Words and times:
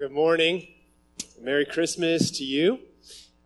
Good 0.00 0.12
morning. 0.12 0.68
Merry 1.40 1.66
Christmas 1.66 2.30
to 2.38 2.44
you. 2.44 2.78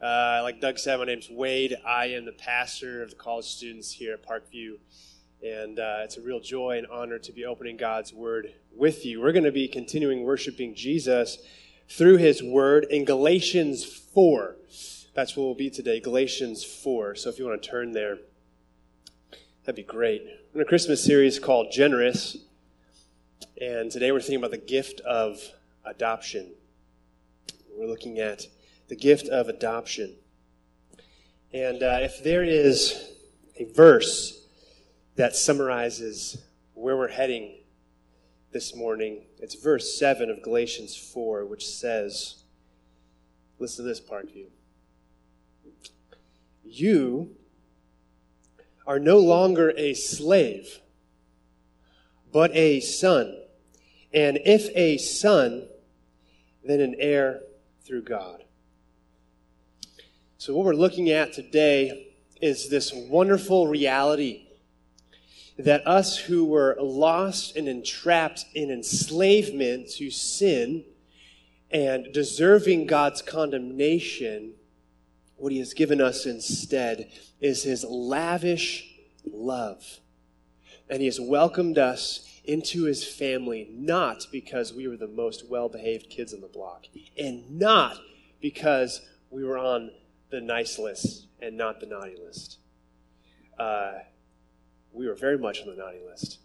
Uh, 0.03 0.41
like 0.43 0.61
Doug 0.61 0.79
said, 0.79 0.99
my 0.99 1.07
name's 1.07 1.31
Wade. 1.31 1.79
I 1.83 2.09
am 2.09 2.27
the 2.27 2.33
pastor 2.33 3.03
of 3.03 3.09
the 3.09 3.17
college 3.17 3.47
students 3.47 3.91
here 3.91 4.13
at 4.13 4.23
Parkview. 4.23 4.75
And 5.43 5.79
uh, 5.79 6.01
it's 6.01 6.19
a 6.19 6.21
real 6.21 6.41
joy 6.41 6.77
and 6.77 6.87
honor 6.89 7.19
to 7.21 7.33
be 7.33 7.47
opening 7.47 7.79
God's 7.79 8.13
Word 8.13 8.53
with 8.71 9.07
you. 9.07 9.23
We're 9.23 9.33
going 9.33 9.47
to 9.47 9.51
be 9.51 9.67
continuing 9.67 10.25
worshiping 10.25 10.75
Jesus 10.75 11.39
through 11.89 12.19
His 12.19 12.43
Word 12.43 12.85
in 12.91 13.07
Galatians 13.07 13.83
4. 13.87 14.57
That's 15.15 15.35
what 15.35 15.45
we'll 15.45 15.55
be 15.55 15.71
today, 15.71 16.01
Galatians 16.01 16.65
4. 16.65 17.15
So 17.15 17.31
if 17.31 17.39
you 17.39 17.47
want 17.47 17.63
to 17.63 17.71
turn 17.71 17.93
there, 17.93 18.19
that'd 19.65 19.75
be 19.75 19.91
great. 19.91 20.23
We're 20.53 20.61
in 20.61 20.67
a 20.67 20.69
Christmas 20.69 21.03
series 21.03 21.39
called 21.39 21.73
Generous. 21.73 22.37
And 23.59 23.91
today 23.91 24.13
we're 24.13 24.21
thinking 24.21 24.37
about 24.37 24.51
the 24.51 24.59
gift 24.59 25.01
of 25.01 25.41
adoption. 25.85 26.53
We're 27.77 27.87
looking 27.87 28.19
at 28.19 28.47
the 28.89 28.97
gift 28.97 29.29
of 29.29 29.49
adoption. 29.49 30.15
And 31.53 31.83
uh, 31.83 31.99
if 32.01 32.23
there 32.23 32.45
is 32.45 33.11
a 33.57 33.65
verse 33.65 34.47
that 35.17 35.37
summarizes 35.37 36.39
where 36.75 36.97
we're 36.97 37.09
heading 37.09 37.59
this 38.53 38.75
morning, 38.75 39.23
it's 39.39 39.55
verse 39.55 39.99
7 39.99 40.31
of 40.31 40.43
Galatians 40.43 40.97
4, 40.97 41.47
which 41.47 41.67
says, 41.67 42.43
listen 43.59 43.85
to 43.85 43.89
this, 43.89 44.01
Parkview. 44.01 44.47
You 46.65 47.37
are 48.87 48.99
no 48.99 49.19
longer 49.19 49.73
a 49.77 49.95
slave, 49.95 50.81
but 52.33 52.51
a 52.55 52.81
son. 52.81 53.37
And 54.13 54.39
if 54.45 54.69
a 54.75 54.99
son, 54.99 55.69
then 56.65 56.81
an 56.81 56.95
heir 56.99 57.41
through 57.85 58.03
God. 58.03 58.45
So, 60.39 60.55
what 60.55 60.67
we're 60.67 60.75
looking 60.75 61.11
at 61.11 61.33
today 61.33 62.15
is 62.41 62.69
this 62.69 62.93
wonderful 62.93 63.69
reality 63.69 64.47
that 65.59 65.87
us 65.87 66.17
who 66.17 66.45
were 66.45 66.77
lost 66.81 67.57
and 67.57 67.69
entrapped 67.69 68.47
in 68.55 68.71
enslavement 68.71 69.89
to 69.91 70.11
sin 70.11 70.85
and 71.71 72.13
deserving 72.13 72.87
God's 72.87 73.23
condemnation, 73.23 74.55
what 75.37 75.53
He 75.53 75.59
has 75.59 75.75
given 75.75 76.01
us 76.01 76.27
instead 76.27 77.11
is 77.41 77.63
His 77.63 77.85
lavish 77.85 78.95
love. 79.25 80.01
And 80.89 81.01
He 81.01 81.07
has 81.07 81.21
welcomed 81.21 81.79
us 81.79 82.32
into 82.45 82.85
his 82.85 83.05
family, 83.05 83.69
not 83.73 84.27
because 84.33 84.73
we 84.73 84.89
were 84.89 84.97
the 84.97 85.07
most 85.07 85.49
well 85.49 85.69
behaved 85.69 86.11
kids 86.11 86.35
on 86.35 86.41
the 86.41 86.49
block, 86.49 86.87
and 87.19 87.49
not 87.51 87.99
because 88.41 89.01
we 89.31 89.45
were 89.45 89.59
on 89.59 89.91
the 90.31 90.41
nice 90.41 90.79
list 90.79 91.27
and 91.41 91.57
not 91.57 91.81
the 91.81 91.87
naughty 91.87 92.17
list. 92.17 92.59
Uh, 93.59 93.93
we 94.93 95.07
were 95.07 95.15
very 95.15 95.39
much 95.39 95.61
on 95.61 95.69
the 95.69 95.77
naughty 95.77 96.01
list, 96.09 96.39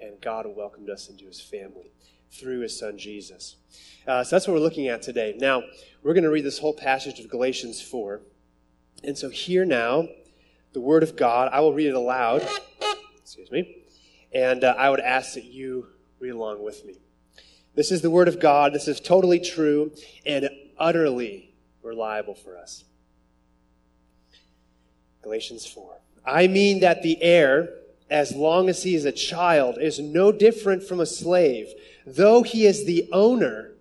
and 0.00 0.20
God 0.20 0.46
welcomed 0.46 0.90
us 0.90 1.08
into 1.08 1.26
his 1.26 1.40
family 1.40 1.92
through 2.30 2.60
his 2.60 2.78
son 2.78 2.98
Jesus. 2.98 3.56
Uh, 4.06 4.24
so 4.24 4.36
that's 4.36 4.46
what 4.46 4.54
we're 4.54 4.60
looking 4.60 4.88
at 4.88 5.02
today. 5.02 5.34
Now, 5.38 5.62
we're 6.02 6.14
going 6.14 6.24
to 6.24 6.30
read 6.30 6.44
this 6.44 6.58
whole 6.58 6.74
passage 6.74 7.20
of 7.20 7.28
Galatians 7.28 7.80
4. 7.80 8.20
And 9.04 9.16
so, 9.16 9.28
here 9.28 9.64
now, 9.64 10.08
the 10.72 10.80
word 10.80 11.02
of 11.02 11.16
God, 11.16 11.50
I 11.52 11.60
will 11.60 11.72
read 11.72 11.88
it 11.88 11.94
aloud. 11.94 12.46
Excuse 13.22 13.50
me. 13.50 13.84
And 14.32 14.64
uh, 14.64 14.74
I 14.76 14.90
would 14.90 15.00
ask 15.00 15.34
that 15.34 15.44
you 15.44 15.86
read 16.20 16.30
along 16.30 16.62
with 16.62 16.84
me. 16.84 16.98
This 17.74 17.92
is 17.92 18.02
the 18.02 18.10
Word 18.10 18.28
of 18.28 18.40
God. 18.40 18.72
This 18.72 18.88
is 18.88 19.00
totally 19.00 19.38
true 19.38 19.92
and 20.26 20.50
utterly 20.78 21.54
reliable 21.82 22.34
for 22.34 22.56
us. 22.56 22.84
Galatians 25.22 25.66
4. 25.66 25.98
I 26.26 26.46
mean 26.46 26.80
that 26.80 27.02
the 27.02 27.22
heir, 27.22 27.70
as 28.10 28.34
long 28.34 28.68
as 28.68 28.82
he 28.82 28.94
is 28.94 29.04
a 29.04 29.12
child, 29.12 29.78
is 29.80 29.98
no 29.98 30.32
different 30.32 30.82
from 30.82 31.00
a 31.00 31.06
slave, 31.06 31.68
though 32.06 32.42
he 32.42 32.66
is 32.66 32.84
the 32.84 33.08
owner 33.12 33.72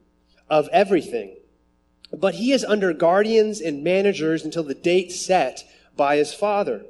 of 0.49 0.69
everything. 0.71 1.35
But 2.13 2.35
he 2.35 2.51
is 2.51 2.63
under 2.63 2.93
guardians 2.93 3.59
and 3.59 3.83
managers 3.83 4.45
until 4.45 4.63
the 4.63 4.73
date 4.73 5.11
set 5.11 5.63
by 5.95 6.15
his 6.15 6.33
father. 6.33 6.85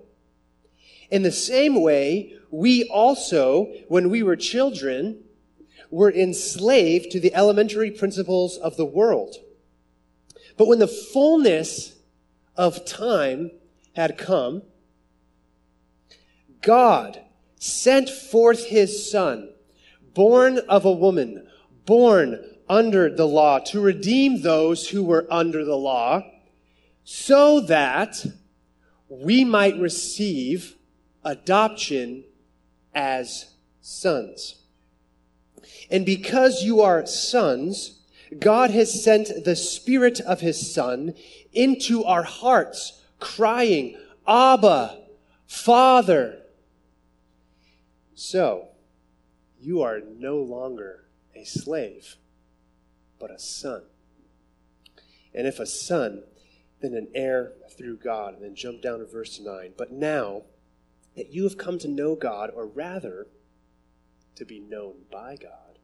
In 1.09 1.23
the 1.23 1.31
same 1.31 1.81
way, 1.81 2.36
we 2.51 2.85
also, 2.85 3.73
when 3.87 4.09
we 4.09 4.23
were 4.23 4.35
children, 4.35 5.23
were 5.89 6.11
enslaved 6.11 7.11
to 7.11 7.19
the 7.19 7.33
elementary 7.33 7.91
principles 7.91 8.57
of 8.57 8.77
the 8.77 8.85
world. 8.85 9.35
But 10.57 10.67
when 10.67 10.79
the 10.79 10.87
fullness 10.87 11.95
of 12.55 12.85
time 12.85 13.51
had 13.95 14.17
come, 14.17 14.63
God 16.61 17.21
sent 17.59 18.09
forth 18.09 18.65
his 18.65 19.09
son, 19.09 19.49
born 20.13 20.59
of 20.69 20.85
a 20.85 20.91
woman, 20.91 21.47
born 21.85 22.43
under 22.67 23.09
the 23.09 23.27
law, 23.27 23.59
to 23.59 23.79
redeem 23.79 24.41
those 24.41 24.89
who 24.89 25.03
were 25.03 25.27
under 25.29 25.63
the 25.63 25.77
law, 25.77 26.21
so 27.03 27.61
that 27.61 28.25
we 29.07 29.45
might 29.45 29.77
receive 29.77 30.75
adoption 31.23 32.23
as 32.97 33.53
sons. 33.79 34.55
And 35.91 36.03
because 36.03 36.63
you 36.63 36.81
are 36.81 37.05
sons, 37.05 37.99
God 38.39 38.71
has 38.71 39.03
sent 39.03 39.45
the 39.45 39.55
Spirit 39.55 40.19
of 40.19 40.41
His 40.41 40.73
Son 40.73 41.13
into 41.53 42.03
our 42.03 42.23
hearts, 42.23 43.03
crying, 43.19 43.97
Abba, 44.27 44.97
Father. 45.45 46.39
So, 48.15 48.69
you 49.61 49.83
are 49.83 49.99
no 50.17 50.37
longer 50.37 51.05
a 51.35 51.45
slave, 51.45 52.15
but 53.19 53.29
a 53.29 53.37
son. 53.37 53.83
And 55.35 55.45
if 55.45 55.59
a 55.59 55.67
son, 55.67 56.23
then 56.81 56.95
an 56.95 57.09
heir 57.13 57.53
through 57.77 57.97
God. 57.97 58.33
And 58.33 58.43
then 58.43 58.55
jump 58.55 58.81
down 58.81 58.99
to 58.99 59.05
verse 59.05 59.39
9. 59.39 59.73
But 59.77 59.91
now, 59.91 60.41
that 61.17 61.33
you 61.33 61.43
have 61.43 61.57
come 61.57 61.79
to 61.79 61.87
know 61.87 62.15
God, 62.15 62.51
or 62.55 62.67
rather, 62.67 63.27
to 64.35 64.45
be 64.45 64.59
known 64.59 64.93
by 65.11 65.35
God. 65.35 65.79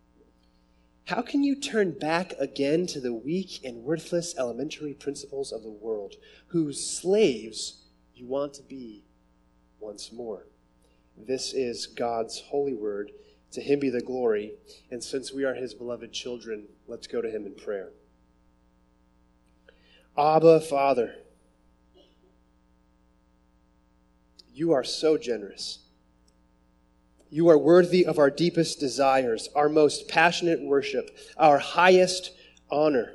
How 1.05 1.21
can 1.21 1.43
you 1.43 1.59
turn 1.59 1.97
back 1.97 2.33
again 2.39 2.87
to 2.87 3.01
the 3.01 3.13
weak 3.13 3.59
and 3.65 3.83
worthless 3.83 4.35
elementary 4.37 4.93
principles 4.93 5.51
of 5.51 5.63
the 5.63 5.71
world, 5.71 6.15
whose 6.47 6.85
slaves 6.85 7.81
you 8.15 8.27
want 8.27 8.53
to 8.53 8.63
be 8.63 9.03
once 9.79 10.13
more? 10.13 10.47
This 11.17 11.51
is 11.51 11.87
God's 11.87 12.39
holy 12.39 12.75
word. 12.75 13.11
To 13.53 13.61
him 13.61 13.79
be 13.79 13.89
the 13.89 14.01
glory. 14.01 14.53
And 14.89 15.03
since 15.03 15.33
we 15.33 15.43
are 15.43 15.53
his 15.53 15.73
beloved 15.73 16.11
children, 16.13 16.65
let's 16.87 17.07
go 17.07 17.21
to 17.21 17.29
him 17.29 17.45
in 17.45 17.55
prayer. 17.55 17.89
Abba, 20.17 20.61
Father. 20.61 21.15
You 24.53 24.73
are 24.73 24.83
so 24.83 25.17
generous. 25.17 25.79
You 27.31 27.49
are 27.49 27.57
worthy 27.57 28.05
of 28.05 28.19
our 28.19 28.29
deepest 28.29 28.79
desires, 28.79 29.49
our 29.55 29.67
most 29.67 30.07
passionate 30.07 30.61
worship, 30.61 31.17
our 31.35 31.57
highest 31.57 32.31
honor. 32.69 33.13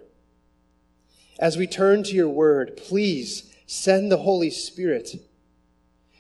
As 1.38 1.56
we 1.56 1.68
turn 1.68 2.02
to 2.02 2.12
your 2.12 2.28
word, 2.28 2.76
please 2.76 3.54
send 3.66 4.10
the 4.10 4.16
Holy 4.16 4.50
Spirit 4.50 5.14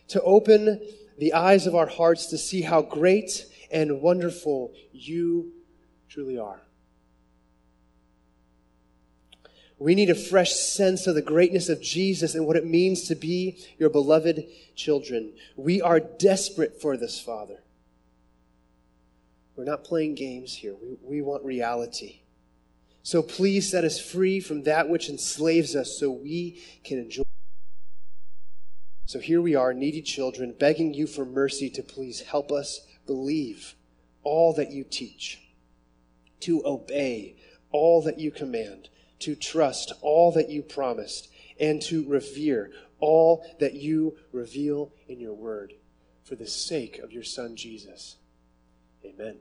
to 0.06 0.22
open 0.22 0.80
the 1.18 1.32
eyes 1.32 1.66
of 1.66 1.74
our 1.74 1.88
hearts 1.88 2.26
to 2.26 2.38
see 2.38 2.62
how 2.62 2.82
great 2.82 3.46
and 3.72 4.00
wonderful 4.00 4.72
you 4.92 5.52
truly 6.08 6.38
are. 6.38 6.60
We 9.78 9.94
need 9.94 10.10
a 10.10 10.14
fresh 10.14 10.52
sense 10.54 11.06
of 11.06 11.14
the 11.14 11.22
greatness 11.22 11.68
of 11.68 11.80
Jesus 11.80 12.34
and 12.34 12.46
what 12.46 12.56
it 12.56 12.66
means 12.66 13.04
to 13.04 13.14
be 13.14 13.58
your 13.78 13.90
beloved 13.90 14.46
children. 14.74 15.34
We 15.56 15.80
are 15.80 16.00
desperate 16.00 16.80
for 16.80 16.96
this, 16.96 17.20
Father. 17.20 17.62
We're 19.56 19.64
not 19.64 19.84
playing 19.84 20.16
games 20.16 20.54
here. 20.54 20.74
We, 20.74 20.96
we 21.02 21.22
want 21.22 21.44
reality. 21.44 22.20
So 23.04 23.22
please 23.22 23.70
set 23.70 23.84
us 23.84 24.00
free 24.00 24.40
from 24.40 24.64
that 24.64 24.88
which 24.88 25.08
enslaves 25.08 25.76
us 25.76 25.96
so 25.98 26.10
we 26.10 26.60
can 26.82 26.98
enjoy. 26.98 27.22
So 29.06 29.20
here 29.20 29.40
we 29.40 29.54
are, 29.54 29.72
needy 29.72 30.02
children, 30.02 30.54
begging 30.58 30.92
you 30.92 31.06
for 31.06 31.24
mercy 31.24 31.70
to 31.70 31.82
please 31.82 32.20
help 32.20 32.52
us 32.52 32.80
believe 33.06 33.74
all 34.22 34.52
that 34.54 34.72
you 34.72 34.84
teach, 34.84 35.40
to 36.40 36.62
obey 36.66 37.36
all 37.70 38.02
that 38.02 38.18
you 38.18 38.30
command 38.30 38.90
to 39.20 39.34
trust 39.34 39.92
all 40.00 40.32
that 40.32 40.48
you 40.48 40.62
promised 40.62 41.28
and 41.60 41.82
to 41.82 42.04
revere 42.08 42.70
all 43.00 43.44
that 43.60 43.74
you 43.74 44.16
reveal 44.32 44.92
in 45.08 45.20
your 45.20 45.34
word 45.34 45.72
for 46.24 46.34
the 46.34 46.46
sake 46.46 46.98
of 46.98 47.12
your 47.12 47.22
son 47.22 47.56
Jesus. 47.56 48.16
Amen. 49.04 49.36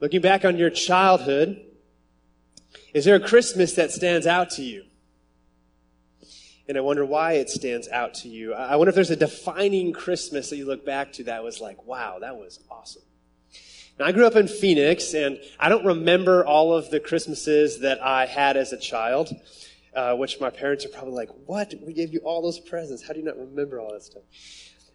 Looking 0.00 0.20
back 0.20 0.44
on 0.44 0.56
your 0.56 0.70
childhood, 0.70 1.64
Is 2.94 3.04
there 3.04 3.14
a 3.14 3.20
Christmas 3.20 3.74
that 3.74 3.90
stands 3.90 4.26
out 4.26 4.50
to 4.50 4.62
you? 4.62 4.84
And 6.68 6.76
I 6.76 6.80
wonder 6.80 7.04
why 7.04 7.32
it 7.32 7.50
stands 7.50 7.88
out 7.88 8.14
to 8.16 8.28
you. 8.28 8.54
I 8.54 8.76
wonder 8.76 8.90
if 8.90 8.94
there's 8.94 9.10
a 9.10 9.16
defining 9.16 9.92
Christmas 9.92 10.50
that 10.50 10.56
you 10.56 10.66
look 10.66 10.84
back 10.84 11.12
to 11.14 11.24
that 11.24 11.42
was 11.42 11.60
like, 11.60 11.84
wow, 11.86 12.18
that 12.20 12.36
was 12.36 12.60
awesome. 12.70 13.02
Now, 13.98 14.06
I 14.06 14.12
grew 14.12 14.26
up 14.26 14.36
in 14.36 14.48
Phoenix, 14.48 15.14
and 15.14 15.38
I 15.60 15.68
don't 15.68 15.84
remember 15.84 16.44
all 16.44 16.74
of 16.74 16.90
the 16.90 16.98
Christmases 16.98 17.80
that 17.80 18.02
I 18.02 18.26
had 18.26 18.56
as 18.56 18.72
a 18.72 18.78
child, 18.78 19.30
uh, 19.94 20.16
which 20.16 20.40
my 20.40 20.50
parents 20.50 20.86
are 20.86 20.88
probably 20.88 21.12
like, 21.12 21.28
what? 21.46 21.74
We 21.84 21.92
gave 21.92 22.12
you 22.12 22.20
all 22.20 22.40
those 22.42 22.58
presents. 22.58 23.06
How 23.06 23.12
do 23.12 23.20
you 23.20 23.24
not 23.24 23.38
remember 23.38 23.80
all 23.80 23.92
that 23.92 24.02
stuff? 24.02 24.22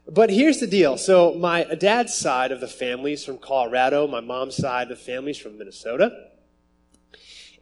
But 0.10 0.30
here's 0.30 0.60
the 0.60 0.68
deal. 0.68 0.98
So 0.98 1.36
my 1.36 1.64
dad's 1.64 2.16
side 2.16 2.52
of 2.52 2.60
the 2.60 2.68
family 2.68 3.14
is 3.14 3.24
from 3.24 3.38
Colorado. 3.38 4.08
My 4.08 4.22
mom's 4.22 4.56
side 4.56 4.90
of 4.90 4.98
the 4.98 5.04
family 5.04 5.32
is 5.32 5.38
from 5.38 5.58
Minnesota. 5.58 6.30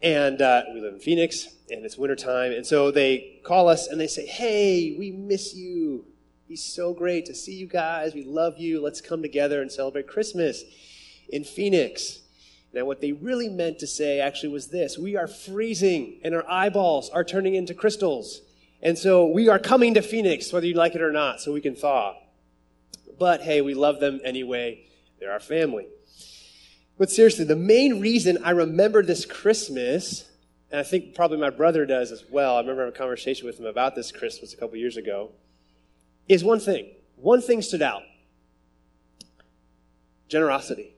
And 0.02 0.40
uh, 0.40 0.62
we 0.72 0.80
live 0.80 0.94
in 0.94 1.00
Phoenix, 1.00 1.48
and 1.70 1.84
it's 1.84 1.98
wintertime. 1.98 2.52
And 2.52 2.64
so 2.64 2.90
they 2.90 3.40
call 3.44 3.68
us 3.68 3.88
and 3.88 4.00
they 4.00 4.06
say, 4.06 4.26
Hey, 4.26 4.94
we 4.96 5.10
miss 5.10 5.54
you. 5.54 6.04
It's 6.48 6.62
so 6.62 6.94
great 6.94 7.26
to 7.26 7.34
see 7.34 7.54
you 7.54 7.66
guys. 7.66 8.14
We 8.14 8.24
love 8.24 8.58
you. 8.58 8.80
Let's 8.80 9.00
come 9.00 9.22
together 9.22 9.60
and 9.60 9.70
celebrate 9.70 10.06
Christmas 10.06 10.62
in 11.28 11.44
Phoenix. 11.44 12.20
Now, 12.72 12.84
what 12.84 13.00
they 13.00 13.12
really 13.12 13.48
meant 13.48 13.78
to 13.78 13.86
say 13.86 14.20
actually 14.20 14.50
was 14.50 14.68
this 14.68 14.98
We 14.98 15.16
are 15.16 15.26
freezing, 15.26 16.20
and 16.22 16.34
our 16.34 16.48
eyeballs 16.48 17.10
are 17.10 17.24
turning 17.24 17.54
into 17.54 17.74
crystals. 17.74 18.42
And 18.82 18.98
so 18.98 19.26
we 19.26 19.48
are 19.48 19.58
coming 19.58 19.94
to 19.94 20.02
Phoenix, 20.02 20.52
whether 20.52 20.66
you 20.66 20.74
like 20.74 20.94
it 20.94 21.00
or 21.02 21.12
not, 21.12 21.40
so 21.40 21.52
we 21.52 21.60
can 21.60 21.74
thaw. 21.74 22.14
But 23.18 23.40
hey, 23.40 23.62
we 23.62 23.74
love 23.74 24.00
them 24.00 24.20
anyway. 24.22 24.86
They're 25.18 25.32
our 25.32 25.40
family. 25.40 25.86
But 26.98 27.10
seriously, 27.10 27.44
the 27.44 27.56
main 27.56 28.00
reason 28.00 28.38
I 28.44 28.50
remember 28.50 29.02
this 29.02 29.24
Christmas, 29.24 30.28
and 30.70 30.80
I 30.80 30.82
think 30.82 31.14
probably 31.14 31.38
my 31.38 31.50
brother 31.50 31.86
does 31.86 32.12
as 32.12 32.24
well, 32.30 32.56
I 32.56 32.60
remember 32.60 32.82
having 32.82 32.94
a 32.94 32.98
conversation 32.98 33.46
with 33.46 33.58
him 33.58 33.66
about 33.66 33.94
this 33.94 34.12
Christmas 34.12 34.52
a 34.52 34.56
couple 34.56 34.76
years 34.76 34.96
ago, 34.96 35.30
is 36.28 36.44
one 36.44 36.60
thing. 36.60 36.90
One 37.16 37.40
thing 37.40 37.62
stood 37.62 37.82
out 37.82 38.02
generosity. 40.28 40.95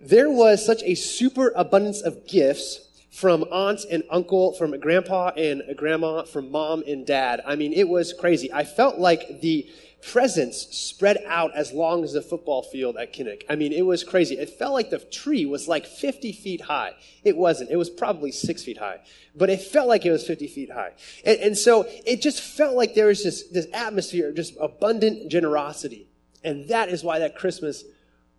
There 0.00 0.30
was 0.30 0.64
such 0.64 0.82
a 0.82 0.94
super 0.94 1.52
abundance 1.56 2.00
of 2.00 2.26
gifts 2.26 2.80
from 3.10 3.44
aunt 3.52 3.84
and 3.90 4.02
uncle, 4.10 4.52
from 4.54 4.78
grandpa 4.80 5.28
and 5.36 5.62
grandma, 5.76 6.24
from 6.24 6.50
mom 6.50 6.82
and 6.86 7.06
dad. 7.06 7.40
I 7.46 7.54
mean, 7.54 7.72
it 7.72 7.88
was 7.88 8.12
crazy. 8.12 8.52
I 8.52 8.64
felt 8.64 8.98
like 8.98 9.40
the 9.40 9.68
presents 10.02 10.76
spread 10.76 11.18
out 11.26 11.54
as 11.54 11.72
long 11.72 12.04
as 12.04 12.12
the 12.12 12.20
football 12.20 12.62
field 12.62 12.96
at 12.96 13.12
Kinnick. 13.12 13.44
I 13.48 13.56
mean, 13.56 13.72
it 13.72 13.86
was 13.86 14.04
crazy. 14.04 14.36
It 14.36 14.50
felt 14.50 14.74
like 14.74 14.90
the 14.90 14.98
tree 14.98 15.46
was 15.46 15.66
like 15.66 15.86
50 15.86 16.32
feet 16.32 16.60
high. 16.62 16.92
It 17.22 17.36
wasn't. 17.36 17.70
It 17.70 17.76
was 17.76 17.88
probably 17.88 18.30
six 18.30 18.64
feet 18.64 18.78
high, 18.78 19.00
but 19.34 19.48
it 19.48 19.60
felt 19.60 19.88
like 19.88 20.04
it 20.04 20.10
was 20.10 20.26
50 20.26 20.48
feet 20.48 20.70
high. 20.70 20.92
And, 21.24 21.38
and 21.40 21.58
so 21.58 21.86
it 22.04 22.20
just 22.20 22.40
felt 22.40 22.74
like 22.74 22.94
there 22.94 23.06
was 23.06 23.22
this, 23.22 23.44
this 23.48 23.66
atmosphere 23.72 24.28
of 24.28 24.34
just 24.34 24.54
abundant 24.60 25.30
generosity. 25.30 26.08
And 26.42 26.68
that 26.68 26.90
is 26.90 27.02
why 27.02 27.20
that 27.20 27.36
Christmas 27.36 27.84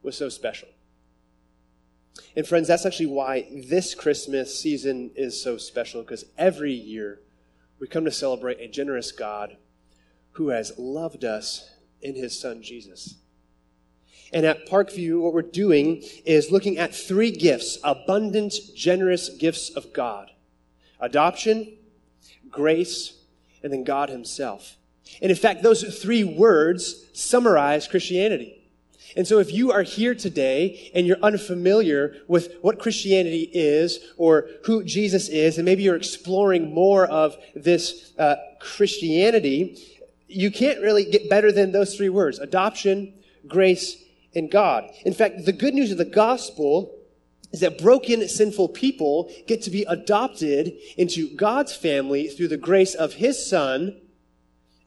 was 0.04 0.16
so 0.16 0.30
special. 0.30 0.68
And 2.36 2.48
friends, 2.48 2.68
that's 2.68 2.86
actually 2.86 3.08
why 3.08 3.48
this 3.52 3.96
Christmas 3.96 4.60
season 4.60 5.12
is 5.16 5.42
so 5.42 5.58
special 5.58 6.02
because 6.02 6.26
every 6.38 6.74
year 6.74 7.20
we 7.80 7.88
come 7.88 8.06
to 8.06 8.12
celebrate 8.12 8.60
a 8.60 8.68
generous 8.68 9.12
God 9.12 9.58
who 10.32 10.50
has 10.50 10.74
loved 10.78 11.24
us 11.24 11.70
in 12.02 12.16
his 12.16 12.38
son 12.38 12.62
Jesus. 12.62 13.16
And 14.34 14.46
at 14.46 14.68
Parkview, 14.68 15.22
what 15.22 15.34
we're 15.34 15.42
doing 15.42 16.04
is 16.26 16.52
looking 16.52 16.78
at 16.78 16.96
three 16.96 17.32
gifts, 17.32 17.78
abundant, 17.84 18.54
generous 18.76 19.30
gifts 19.30 19.70
of 19.70 19.94
God 19.94 20.32
adoption, 21.00 21.74
grace, 22.50 23.14
and 23.62 23.72
then 23.72 23.84
God 23.84 24.10
Himself. 24.10 24.78
And 25.22 25.30
in 25.30 25.38
fact, 25.38 25.62
those 25.62 25.84
three 26.02 26.24
words 26.24 27.06
summarize 27.14 27.88
Christianity. 27.88 28.65
And 29.16 29.26
so 29.26 29.40
if 29.40 29.54
you 29.54 29.72
are 29.72 29.84
here 29.84 30.14
today 30.14 30.92
and 30.94 31.08
you're 31.08 31.18
unfamiliar 31.24 32.16
with 32.28 32.54
what 32.62 32.80
Christianity 32.80 33.50
is 33.54 34.00
or 34.18 34.50
who 34.66 34.84
Jesus 34.84 35.30
is, 35.30 35.58
and 35.58 35.66
maybe 35.66 35.84
you're 35.84 35.96
exploring 35.96 36.74
more 36.74 37.06
of 37.06 37.38
this 37.56 38.14
uh, 38.20 38.36
Christianity, 38.60 39.78
you 40.28 40.52
can't 40.52 40.82
really 40.82 41.06
get 41.06 41.30
better 41.30 41.52
than 41.52 41.72
those 41.72 41.96
three 41.96 42.10
words 42.10 42.40
adoption, 42.40 43.14
grace, 43.48 44.04
and 44.36 44.52
God. 44.52 44.92
In 45.06 45.14
fact, 45.14 45.46
the 45.46 45.54
good 45.54 45.74
news 45.74 45.92
of 45.92 45.98
the 45.98 46.06
gospel 46.06 46.92
is 47.54 47.62
that 47.62 47.78
broken, 47.78 48.28
sinful 48.28 48.70
people 48.70 49.32
get 49.48 49.62
to 49.62 49.70
be 49.70 49.84
adopted 49.84 50.74
into 50.98 51.34
God's 51.38 51.74
family 51.74 52.28
through 52.28 52.50
the 52.50 52.58
grace 52.58 52.96
of 52.96 53.14
His 53.14 53.50
Son, 53.50 53.96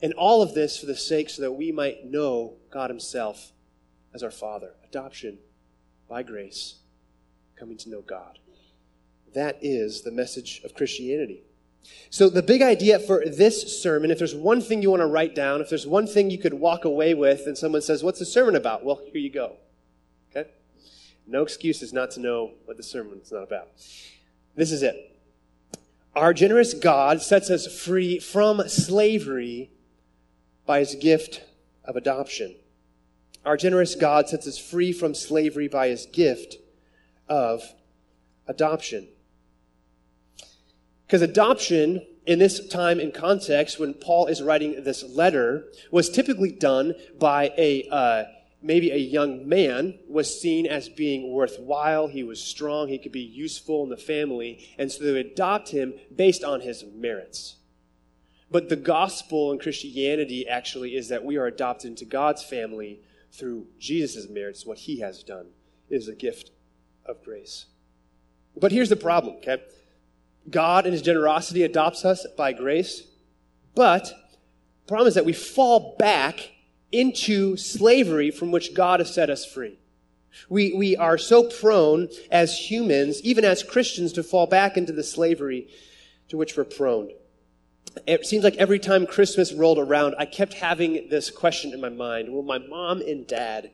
and 0.02 0.12
all 0.14 0.42
of 0.42 0.52
this 0.52 0.78
for 0.78 0.84
the 0.84 0.94
sake 0.94 1.30
so 1.30 1.40
that 1.40 1.52
we 1.52 1.72
might 1.72 2.04
know 2.04 2.56
God 2.70 2.90
Himself 2.90 3.52
as 4.14 4.22
our 4.22 4.30
Father. 4.30 4.70
Adoption 4.84 5.38
by 6.08 6.22
grace, 6.22 6.76
coming 7.56 7.76
to 7.78 7.90
know 7.90 8.00
God. 8.00 8.38
That 9.34 9.58
is 9.60 10.02
the 10.02 10.10
message 10.10 10.62
of 10.64 10.74
Christianity. 10.74 11.42
So, 12.10 12.28
the 12.28 12.42
big 12.42 12.62
idea 12.62 12.98
for 12.98 13.24
this 13.24 13.80
sermon, 13.82 14.10
if 14.10 14.18
there's 14.18 14.34
one 14.34 14.60
thing 14.60 14.82
you 14.82 14.90
want 14.90 15.00
to 15.00 15.06
write 15.06 15.34
down, 15.34 15.60
if 15.60 15.68
there's 15.68 15.86
one 15.86 16.06
thing 16.06 16.30
you 16.30 16.38
could 16.38 16.54
walk 16.54 16.84
away 16.84 17.14
with, 17.14 17.46
and 17.46 17.56
someone 17.56 17.82
says, 17.82 18.02
What's 18.02 18.18
the 18.18 18.26
sermon 18.26 18.56
about? 18.56 18.84
Well, 18.84 19.00
here 19.12 19.20
you 19.20 19.30
go. 19.30 19.56
Okay? 20.30 20.50
No 21.26 21.42
excuses 21.42 21.92
not 21.92 22.10
to 22.12 22.20
know 22.20 22.52
what 22.64 22.76
the 22.76 22.82
sermon 22.82 23.20
is 23.22 23.32
not 23.32 23.42
about. 23.42 23.68
This 24.54 24.72
is 24.72 24.82
it. 24.82 25.16
Our 26.16 26.34
generous 26.34 26.74
God 26.74 27.22
sets 27.22 27.48
us 27.48 27.66
free 27.66 28.18
from 28.18 28.68
slavery 28.68 29.70
by 30.66 30.80
his 30.80 30.94
gift 30.94 31.44
of 31.84 31.96
adoption. 31.96 32.56
Our 33.44 33.56
generous 33.56 33.94
God 33.94 34.28
sets 34.28 34.46
us 34.46 34.58
free 34.58 34.92
from 34.92 35.14
slavery 35.14 35.68
by 35.68 35.88
his 35.88 36.06
gift 36.06 36.56
of 37.28 37.62
adoption. 38.46 39.08
Because 41.06 41.22
adoption 41.22 42.04
in 42.26 42.38
this 42.38 42.66
time 42.68 43.00
and 43.00 43.14
context, 43.14 43.80
when 43.80 43.94
Paul 43.94 44.26
is 44.26 44.42
writing 44.42 44.84
this 44.84 45.02
letter, 45.02 45.64
was 45.90 46.10
typically 46.10 46.52
done 46.52 46.94
by 47.18 47.52
a 47.56 47.88
uh, 47.90 48.24
maybe 48.60 48.90
a 48.90 48.96
young 48.96 49.48
man 49.48 49.98
was 50.08 50.40
seen 50.40 50.66
as 50.66 50.88
being 50.88 51.32
worthwhile. 51.32 52.08
He 52.08 52.22
was 52.22 52.42
strong. 52.42 52.88
He 52.88 52.98
could 52.98 53.12
be 53.12 53.20
useful 53.20 53.84
in 53.84 53.88
the 53.88 53.96
family, 53.96 54.68
and 54.76 54.90
so 54.90 55.04
they 55.04 55.12
would 55.12 55.26
adopt 55.26 55.70
him 55.70 55.94
based 56.14 56.44
on 56.44 56.60
his 56.60 56.84
merits. 56.84 57.56
But 58.50 58.68
the 58.68 58.76
gospel 58.76 59.52
in 59.52 59.58
Christianity 59.58 60.48
actually 60.48 60.96
is 60.96 61.08
that 61.08 61.24
we 61.24 61.36
are 61.36 61.46
adopted 61.46 61.90
into 61.90 62.04
God's 62.04 62.42
family 62.42 63.00
through 63.32 63.66
Jesus' 63.78 64.28
merits. 64.28 64.66
What 64.66 64.78
he 64.78 65.00
has 65.00 65.22
done 65.22 65.46
is 65.88 66.08
a 66.08 66.14
gift 66.14 66.50
of 67.06 67.22
grace. 67.24 67.66
But 68.56 68.72
here's 68.72 68.88
the 68.88 68.96
problem, 68.96 69.36
okay? 69.36 69.62
God 70.50 70.86
in 70.86 70.92
his 70.92 71.02
generosity 71.02 71.62
adopts 71.62 72.04
us 72.04 72.26
by 72.36 72.52
grace, 72.52 73.02
but 73.74 74.04
the 74.04 74.88
problem 74.88 75.08
is 75.08 75.14
that 75.14 75.24
we 75.24 75.32
fall 75.32 75.96
back 75.98 76.52
into 76.90 77.56
slavery 77.56 78.30
from 78.30 78.50
which 78.50 78.74
God 78.74 79.00
has 79.00 79.12
set 79.12 79.30
us 79.30 79.44
free. 79.44 79.78
We, 80.48 80.72
we 80.72 80.96
are 80.96 81.18
so 81.18 81.44
prone 81.44 82.08
as 82.30 82.70
humans, 82.70 83.20
even 83.22 83.44
as 83.44 83.62
Christians, 83.62 84.12
to 84.14 84.22
fall 84.22 84.46
back 84.46 84.76
into 84.76 84.92
the 84.92 85.02
slavery 85.04 85.68
to 86.28 86.36
which 86.36 86.56
we're 86.56 86.64
prone. 86.64 87.10
It 88.06 88.26
seems 88.26 88.44
like 88.44 88.56
every 88.56 88.78
time 88.78 89.06
Christmas 89.06 89.52
rolled 89.52 89.78
around, 89.78 90.14
I 90.18 90.26
kept 90.26 90.54
having 90.54 91.08
this 91.08 91.30
question 91.30 91.72
in 91.72 91.80
my 91.80 91.88
mind 91.88 92.32
Will 92.32 92.42
my 92.42 92.58
mom 92.58 93.00
and 93.00 93.26
dad 93.26 93.70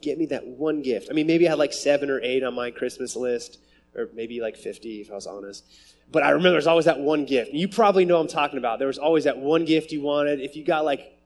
get 0.00 0.18
me 0.18 0.26
that 0.26 0.46
one 0.46 0.82
gift? 0.82 1.08
I 1.10 1.14
mean, 1.14 1.26
maybe 1.26 1.46
I 1.46 1.50
had 1.50 1.58
like 1.58 1.72
seven 1.72 2.10
or 2.10 2.20
eight 2.20 2.42
on 2.42 2.54
my 2.54 2.70
Christmas 2.70 3.16
list, 3.16 3.58
or 3.94 4.08
maybe 4.14 4.40
like 4.40 4.56
50 4.56 5.00
if 5.00 5.10
I 5.10 5.14
was 5.14 5.26
honest. 5.26 5.64
But 6.10 6.22
I 6.22 6.30
remember 6.30 6.52
there's 6.52 6.66
always 6.66 6.84
that 6.84 7.00
one 7.00 7.24
gift. 7.24 7.52
You 7.52 7.68
probably 7.68 8.04
know 8.04 8.20
I'm 8.20 8.28
talking 8.28 8.58
about. 8.58 8.78
There 8.78 8.88
was 8.88 8.98
always 8.98 9.24
that 9.24 9.38
one 9.38 9.64
gift 9.64 9.92
you 9.92 10.02
wanted. 10.02 10.40
If 10.40 10.56
you 10.56 10.64
got 10.64 10.84
like, 10.84 11.18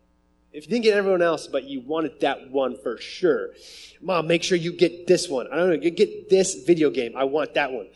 if 0.52 0.64
you 0.64 0.70
didn't 0.70 0.84
get 0.84 0.96
everyone 0.96 1.22
else, 1.22 1.48
but 1.48 1.64
you 1.64 1.80
wanted 1.80 2.20
that 2.20 2.50
one 2.50 2.76
for 2.80 2.96
sure. 2.98 3.50
Mom, 4.00 4.28
make 4.28 4.44
sure 4.44 4.56
you 4.56 4.72
get 4.72 5.06
this 5.06 5.28
one. 5.28 5.48
I 5.52 5.56
don't 5.56 5.70
know, 5.82 5.90
get 5.90 6.30
this 6.30 6.62
video 6.64 6.90
game. 6.90 7.14
I 7.16 7.24
want 7.24 7.54
that 7.54 7.72
one. 7.72 7.88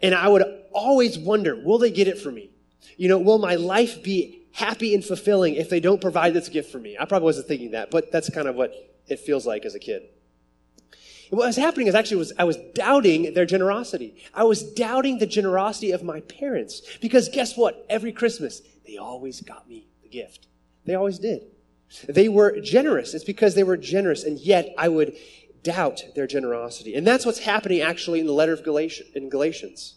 And 0.00 0.14
I 0.14 0.28
would 0.28 0.44
always 0.72 1.18
wonder, 1.18 1.56
will 1.56 1.78
they 1.78 1.90
get 1.90 2.06
it 2.06 2.18
for 2.18 2.30
me? 2.30 2.51
You 2.96 3.08
know, 3.08 3.18
will 3.18 3.38
my 3.38 3.54
life 3.54 4.02
be 4.02 4.42
happy 4.52 4.94
and 4.94 5.04
fulfilling 5.04 5.54
if 5.54 5.70
they 5.70 5.80
don't 5.80 6.00
provide 6.00 6.34
this 6.34 6.48
gift 6.48 6.70
for 6.70 6.78
me? 6.78 6.96
I 6.98 7.04
probably 7.04 7.26
wasn't 7.26 7.48
thinking 7.48 7.72
that, 7.72 7.90
but 7.90 8.12
that's 8.12 8.30
kind 8.30 8.48
of 8.48 8.54
what 8.54 8.74
it 9.08 9.20
feels 9.20 9.46
like 9.46 9.64
as 9.64 9.74
a 9.74 9.78
kid. 9.78 10.02
And 11.30 11.38
what 11.38 11.46
was 11.46 11.56
happening 11.56 11.86
is 11.86 11.94
actually 11.94 12.18
was 12.18 12.32
I 12.38 12.44
was 12.44 12.58
doubting 12.74 13.32
their 13.32 13.46
generosity. 13.46 14.16
I 14.34 14.44
was 14.44 14.62
doubting 14.62 15.18
the 15.18 15.26
generosity 15.26 15.90
of 15.90 16.02
my 16.02 16.20
parents. 16.20 16.82
Because 17.00 17.30
guess 17.30 17.56
what? 17.56 17.86
Every 17.88 18.12
Christmas, 18.12 18.60
they 18.86 18.98
always 18.98 19.40
got 19.40 19.66
me 19.66 19.86
the 20.02 20.10
gift. 20.10 20.46
They 20.84 20.94
always 20.94 21.18
did. 21.18 21.46
They 22.08 22.28
were 22.28 22.60
generous. 22.60 23.14
It's 23.14 23.24
because 23.24 23.54
they 23.54 23.62
were 23.62 23.76
generous, 23.76 24.24
and 24.24 24.38
yet 24.38 24.74
I 24.76 24.88
would 24.88 25.14
doubt 25.62 26.02
their 26.14 26.26
generosity. 26.26 26.94
And 26.94 27.06
that's 27.06 27.24
what's 27.24 27.38
happening 27.38 27.80
actually 27.80 28.20
in 28.20 28.26
the 28.26 28.32
letter 28.32 28.52
of 28.52 28.62
Galatians, 28.62 29.08
Galatians. 29.30 29.94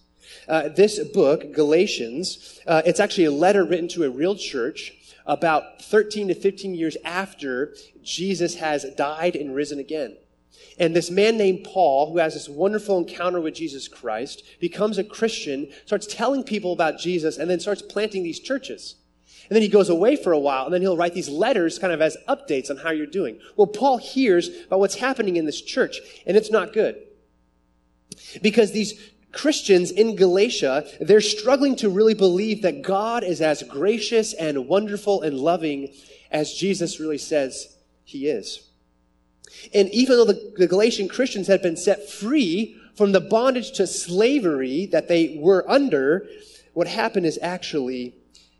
Uh, 0.48 0.70
this 0.70 1.00
book, 1.10 1.54
Galatians, 1.54 2.60
uh, 2.68 2.82
it's 2.86 3.00
actually 3.00 3.26
a 3.26 3.32
letter 3.32 3.64
written 3.64 3.88
to 3.90 4.04
a 4.04 4.10
real 4.10 4.36
church 4.36 4.94
about 5.26 5.82
13 5.82 6.28
to 6.28 6.36
15 6.36 6.76
years 6.76 6.98
after 7.04 7.76
Jesus 8.04 8.56
has 8.56 8.86
died 8.96 9.36
and 9.36 9.56
risen 9.56 9.80
again. 9.80 10.18
And 10.78 10.96
this 10.96 11.10
man 11.10 11.38
named 11.38 11.64
Paul, 11.64 12.12
who 12.12 12.20
has 12.20 12.34
this 12.34 12.50
wonderful 12.50 12.98
encounter 12.98 13.40
with 13.40 13.56
Jesus 13.56 13.88
Christ, 13.88 14.44
becomes 14.60 14.98
a 14.98 15.04
Christian, 15.04 15.70
starts 15.86 16.08
telling 16.08 16.44
people 16.44 16.74
about 16.74 17.00
Jesus, 17.00 17.38
and 17.38 17.50
then 17.50 17.60
starts 17.60 17.82
planting 17.82 18.24
these 18.24 18.40
churches. 18.40 18.96
And 19.50 19.56
then 19.56 19.62
he 19.62 19.70
goes 19.70 19.90
away 19.90 20.16
for 20.16 20.32
a 20.32 20.40
while, 20.40 20.66
and 20.66 20.74
then 20.74 20.82
he'll 20.82 20.98
write 20.98 21.14
these 21.14 21.30
letters 21.30 21.80
kind 21.80 21.94
of 21.94 22.02
as 22.02 22.18
updates 22.28 22.70
on 22.70 22.78
how 22.78 22.92
you're 22.92 23.06
doing. 23.06 23.40
Well, 23.56 23.68
Paul 23.68 23.98
hears 23.98 24.50
about 24.68 24.80
what's 24.80 24.96
happening 24.96 25.36
in 25.38 25.46
this 25.46 25.62
church, 25.62 26.00
and 26.26 26.36
it's 26.36 26.52
not 26.52 26.74
good. 26.74 26.98
Because 28.42 28.72
these 28.72 29.00
Christians 29.36 29.92
in 29.92 30.16
Galatia, 30.16 30.88
they're 31.02 31.20
struggling 31.20 31.76
to 31.78 31.90
really 31.90 32.14
believe 32.14 32.62
that 32.62 32.82
God 32.82 33.24
is 33.24 33.42
as 33.42 33.64
gracious 33.64 34.34
and 34.34 34.68
wonderful 34.68 35.22
and 35.22 35.38
loving 35.38 35.94
as 36.32 36.54
Jesus 36.54 37.00
really 37.00 37.18
says 37.18 37.78
he 38.06 38.28
is. 38.28 38.70
And 39.74 39.90
even 39.90 40.18
though 40.18 40.26
the, 40.26 40.68
Galatian 40.68 41.10
Christians 41.10 41.48
had 41.48 41.62
been 41.62 41.76
set 41.76 42.10
free 42.10 42.78
from 42.96 43.12
the 43.12 43.20
bondage 43.20 43.74
to 43.74 43.86
slavery 43.86 44.86
that 44.88 45.10
they 45.10 45.38
were 45.38 45.70
under, 45.70 46.28
what 46.74 46.88
happened 46.88 47.26
is 47.26 47.38
actually 47.42 48.16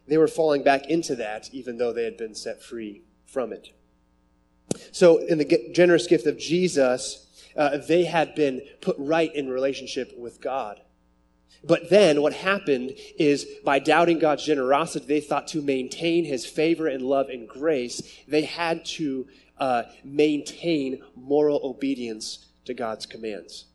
they 0.08 0.18
were 0.18 0.28
falling 0.28 0.62
back 0.62 0.88
into 0.90 1.16
that, 1.16 1.50
even 1.54 1.78
though 1.78 1.94
they 1.94 2.04
had 2.04 2.18
been 2.18 2.36
set 2.36 2.62
free 2.62 3.02
from 3.26 3.54
it. 3.54 3.70
So, 4.92 5.18
in 5.20 5.38
the 5.38 5.70
generous 5.74 6.06
gift 6.06 6.28
of 6.28 6.38
Jesus, 6.38 7.25
uh, 7.56 7.78
they 7.78 8.06
had 8.06 8.36
been 8.36 8.62
put 8.82 8.96
right 9.00 9.34
in 9.34 9.50
relationship 9.50 10.14
with 10.18 10.42
God. 10.42 10.82
But 11.64 11.90
then 11.90 12.22
what 12.22 12.34
happened 12.34 12.94
is 13.18 13.46
by 13.64 13.80
doubting 13.80 14.20
God's 14.20 14.46
generosity, 14.46 15.06
they 15.06 15.22
thought 15.22 15.48
to 15.50 15.62
maintain 15.62 16.26
his 16.26 16.46
favor 16.46 16.88
and 16.88 17.02
love 17.04 17.30
and 17.30 17.48
grace, 17.48 18.02
they 18.28 18.44
had 18.44 18.86
to 18.86 19.28
uh, 19.58 19.84
maintain 20.04 21.02
moral 21.16 21.62
obedience 21.64 22.46
to 22.66 22.74
God's 22.74 23.06
commands. 23.06 23.66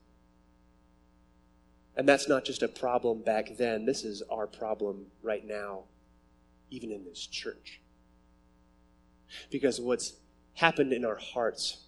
And 1.97 2.09
that's 2.09 2.29
not 2.29 2.45
just 2.45 2.63
a 2.63 2.69
problem 2.69 3.23
back 3.23 3.57
then, 3.59 3.87
this 3.87 4.05
is 4.05 4.23
our 4.31 4.47
problem 4.47 5.07
right 5.23 5.45
now, 5.45 5.85
even 6.71 6.93
in 6.93 7.05
this 7.05 7.27
church. 7.27 7.81
Because 9.51 9.81
what's 9.81 10.15
happened 10.55 10.93
in 10.93 11.05
our 11.05 11.19
hearts 11.19 11.85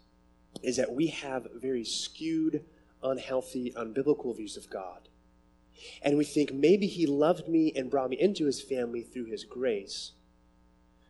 is 0.62 0.76
that 0.76 0.92
we 0.92 1.08
have 1.08 1.48
very 1.54 1.84
skewed, 1.84 2.64
unhealthy, 3.02 3.72
unbiblical 3.72 4.36
views 4.36 4.56
of 4.56 4.68
God. 4.70 5.08
And 6.02 6.16
we 6.16 6.24
think 6.24 6.52
maybe 6.52 6.86
He 6.86 7.06
loved 7.06 7.48
me 7.48 7.72
and 7.74 7.90
brought 7.90 8.10
me 8.10 8.20
into 8.20 8.46
His 8.46 8.60
family 8.60 9.02
through 9.02 9.26
His 9.26 9.44
grace. 9.44 10.12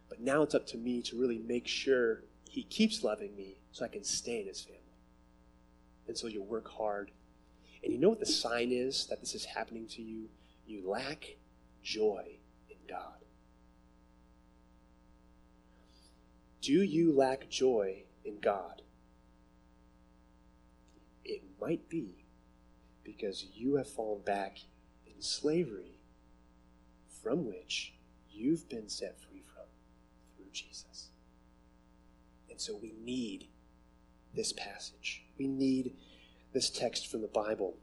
But 0.09 0.21
now 0.21 0.43
it's 0.43 0.55
up 0.55 0.67
to 0.69 0.79
me 0.79 1.03
to 1.03 1.21
really 1.21 1.39
make 1.39 1.67
sure 1.67 2.23
He 2.49 2.63
keeps 2.63 3.03
loving 3.03 3.37
me 3.37 3.57
so 3.73 3.85
I 3.85 3.89
can 3.89 4.05
stay 4.05 4.41
in 4.41 4.47
His 4.47 4.63
family. 4.63 4.81
And 6.09 6.17
so 6.17 6.27
you 6.27 6.43
work 6.43 6.71
hard. 6.71 7.11
And 7.83 7.93
you 7.93 7.99
know 7.99 8.09
what 8.09 8.21
the 8.21 8.27
sign 8.27 8.71
is 8.71 9.07
that 9.07 9.21
this 9.21 9.35
is 9.35 9.45
happening 9.45 9.87
to 9.89 10.03
you? 10.03 10.29
You 10.67 10.89
lack 10.89 11.37
joy 11.83 12.37
in 12.71 12.77
God. 12.89 13.25
Do 16.61 16.73
you 16.73 17.13
lack 17.13 17.49
joy 17.51 18.05
in 18.25 18.39
God? 18.39 18.83
Might 21.63 21.89
be 21.89 22.27
because 23.05 23.47
you 23.55 23.77
have 23.77 23.89
fallen 23.89 24.23
back 24.25 24.59
in 25.07 25.23
slavery 25.23 26.01
from 27.23 27.47
which 27.47 27.95
you've 28.29 28.69
been 28.69 28.89
set 28.89 29.21
free 29.21 29.45
from 29.55 29.67
through 30.35 30.51
Jesus. 30.53 31.11
And 32.51 32.61
so 32.61 32.77
we 32.83 32.95
need 33.01 33.47
this 34.35 34.53
passage. 34.53 35.23
We 35.39 35.47
need 35.47 35.95
this 36.53 36.69
text 36.69 37.07
from 37.07 37.23
the 37.23 37.29
Bible 37.29 37.77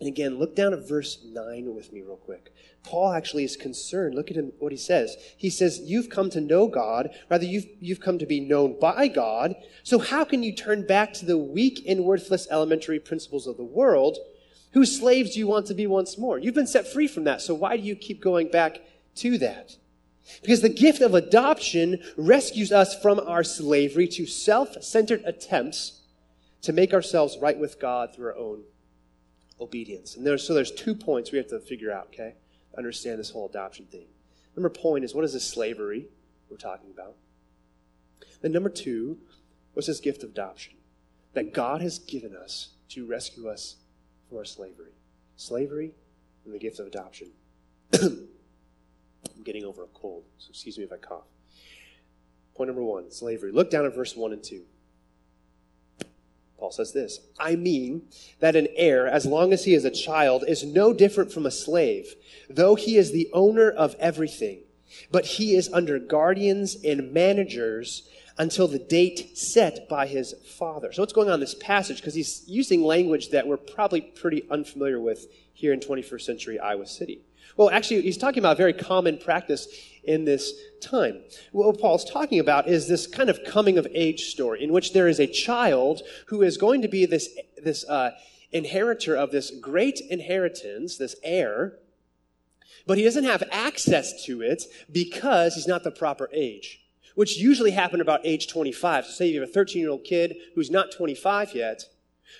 and 0.00 0.08
again, 0.08 0.38
look 0.38 0.56
down 0.56 0.72
at 0.72 0.86
verse 0.86 1.18
9 1.24 1.74
with 1.74 1.92
me, 1.92 2.02
real 2.02 2.16
quick. 2.16 2.52
Paul 2.82 3.12
actually 3.12 3.44
is 3.44 3.56
concerned. 3.56 4.14
Look 4.14 4.30
at 4.30 4.36
him, 4.36 4.52
what 4.58 4.72
he 4.72 4.78
says. 4.78 5.16
He 5.36 5.50
says, 5.50 5.80
You've 5.80 6.10
come 6.10 6.30
to 6.30 6.40
know 6.40 6.66
God, 6.66 7.10
rather, 7.30 7.44
you've, 7.44 7.66
you've 7.80 8.00
come 8.00 8.18
to 8.18 8.26
be 8.26 8.40
known 8.40 8.78
by 8.78 9.08
God. 9.08 9.54
So, 9.82 9.98
how 9.98 10.24
can 10.24 10.42
you 10.42 10.52
turn 10.52 10.86
back 10.86 11.12
to 11.14 11.24
the 11.24 11.38
weak 11.38 11.84
and 11.86 12.04
worthless 12.04 12.48
elementary 12.50 12.98
principles 12.98 13.46
of 13.46 13.56
the 13.56 13.64
world? 13.64 14.18
Whose 14.72 14.98
slaves 14.98 15.34
do 15.34 15.38
you 15.38 15.46
want 15.46 15.66
to 15.66 15.74
be 15.74 15.86
once 15.86 16.18
more? 16.18 16.38
You've 16.38 16.54
been 16.54 16.66
set 16.66 16.92
free 16.92 17.06
from 17.06 17.24
that, 17.24 17.40
so 17.40 17.54
why 17.54 17.76
do 17.76 17.82
you 17.84 17.94
keep 17.94 18.20
going 18.20 18.48
back 18.48 18.80
to 19.16 19.38
that? 19.38 19.76
Because 20.42 20.62
the 20.62 20.68
gift 20.68 21.00
of 21.00 21.14
adoption 21.14 22.02
rescues 22.16 22.72
us 22.72 23.00
from 23.00 23.20
our 23.20 23.44
slavery 23.44 24.08
to 24.08 24.26
self 24.26 24.82
centered 24.82 25.22
attempts 25.24 26.00
to 26.62 26.72
make 26.72 26.92
ourselves 26.92 27.38
right 27.40 27.58
with 27.58 27.78
God 27.78 28.14
through 28.14 28.26
our 28.26 28.36
own 28.36 28.64
obedience. 29.60 30.16
And 30.16 30.26
there's, 30.26 30.46
so 30.46 30.54
there's 30.54 30.70
two 30.70 30.94
points 30.94 31.32
we 31.32 31.38
have 31.38 31.48
to 31.48 31.60
figure 31.60 31.92
out, 31.92 32.08
okay? 32.08 32.34
Understand 32.76 33.18
this 33.18 33.30
whole 33.30 33.48
adoption 33.48 33.86
thing. 33.86 34.06
Number 34.56 34.68
point 34.68 35.04
is 35.04 35.14
what 35.14 35.24
is 35.24 35.32
this 35.32 35.46
slavery 35.46 36.06
we're 36.48 36.56
talking 36.56 36.90
about? 36.90 37.16
Then 38.42 38.52
number 38.52 38.68
two, 38.68 39.18
what's 39.72 39.86
this 39.86 40.00
gift 40.00 40.22
of 40.22 40.30
adoption? 40.30 40.74
That 41.32 41.52
God 41.52 41.80
has 41.80 41.98
given 41.98 42.36
us 42.36 42.70
to 42.90 43.06
rescue 43.06 43.48
us 43.48 43.76
from 44.28 44.38
our 44.38 44.44
slavery. 44.44 44.92
Slavery 45.36 45.92
and 46.44 46.54
the 46.54 46.58
gift 46.58 46.78
of 46.78 46.86
adoption. 46.86 47.28
I'm 47.94 48.28
getting 49.44 49.64
over 49.64 49.82
a 49.82 49.88
cold, 49.94 50.24
so 50.38 50.50
excuse 50.50 50.78
me 50.78 50.84
if 50.84 50.92
I 50.92 50.96
cough. 50.96 51.24
Point 52.54 52.68
number 52.68 52.84
one, 52.84 53.10
slavery. 53.10 53.50
Look 53.50 53.70
down 53.70 53.84
at 53.84 53.94
verse 53.94 54.14
1 54.14 54.32
and 54.32 54.42
2. 54.42 54.62
Paul 56.58 56.70
says 56.70 56.92
this 56.92 57.20
I 57.38 57.56
mean 57.56 58.02
that 58.40 58.56
an 58.56 58.68
heir, 58.76 59.06
as 59.06 59.26
long 59.26 59.52
as 59.52 59.64
he 59.64 59.74
is 59.74 59.84
a 59.84 59.90
child, 59.90 60.44
is 60.46 60.64
no 60.64 60.92
different 60.92 61.32
from 61.32 61.46
a 61.46 61.50
slave, 61.50 62.14
though 62.48 62.74
he 62.74 62.96
is 62.96 63.12
the 63.12 63.28
owner 63.32 63.70
of 63.70 63.96
everything. 63.98 64.60
But 65.10 65.26
he 65.26 65.56
is 65.56 65.72
under 65.72 65.98
guardians 65.98 66.76
and 66.84 67.12
managers 67.12 68.08
until 68.38 68.68
the 68.68 68.78
date 68.78 69.36
set 69.36 69.88
by 69.88 70.06
his 70.06 70.34
father. 70.58 70.92
So, 70.92 71.02
what's 71.02 71.12
going 71.12 71.28
on 71.28 71.34
in 71.34 71.40
this 71.40 71.54
passage? 71.54 71.96
Because 71.96 72.14
he's 72.14 72.44
using 72.46 72.82
language 72.82 73.30
that 73.30 73.46
we're 73.46 73.56
probably 73.56 74.00
pretty 74.00 74.44
unfamiliar 74.50 75.00
with 75.00 75.26
here 75.52 75.72
in 75.72 75.80
21st 75.80 76.20
century 76.20 76.58
Iowa 76.58 76.86
City. 76.86 77.22
Well, 77.56 77.70
actually, 77.70 78.02
he's 78.02 78.18
talking 78.18 78.40
about 78.40 78.54
a 78.54 78.56
very 78.56 78.72
common 78.72 79.18
practice 79.18 79.68
in 80.02 80.24
this 80.24 80.52
time. 80.80 81.20
What 81.52 81.80
Paul's 81.80 82.04
talking 82.04 82.40
about 82.40 82.68
is 82.68 82.88
this 82.88 83.06
kind 83.06 83.30
of 83.30 83.44
coming 83.44 83.78
of 83.78 83.86
age 83.94 84.26
story 84.26 84.62
in 84.62 84.72
which 84.72 84.92
there 84.92 85.08
is 85.08 85.20
a 85.20 85.26
child 85.26 86.02
who 86.26 86.42
is 86.42 86.56
going 86.56 86.82
to 86.82 86.88
be 86.88 87.06
this, 87.06 87.28
this 87.62 87.88
uh, 87.88 88.10
inheritor 88.52 89.14
of 89.14 89.30
this 89.30 89.50
great 89.50 90.00
inheritance, 90.00 90.96
this 90.96 91.16
heir, 91.22 91.78
but 92.86 92.98
he 92.98 93.04
doesn't 93.04 93.24
have 93.24 93.42
access 93.50 94.24
to 94.24 94.42
it 94.42 94.64
because 94.90 95.54
he's 95.54 95.68
not 95.68 95.84
the 95.84 95.90
proper 95.90 96.28
age, 96.32 96.84
which 97.14 97.38
usually 97.38 97.70
happen 97.70 98.00
about 98.00 98.20
age 98.24 98.48
25. 98.48 99.06
So 99.06 99.12
say 99.12 99.26
you 99.26 99.40
have 99.40 99.48
a 99.48 99.52
13 99.52 99.80
year 99.80 99.90
old 99.90 100.04
kid 100.04 100.36
who's 100.54 100.70
not 100.70 100.92
25 100.92 101.54
yet, 101.54 101.84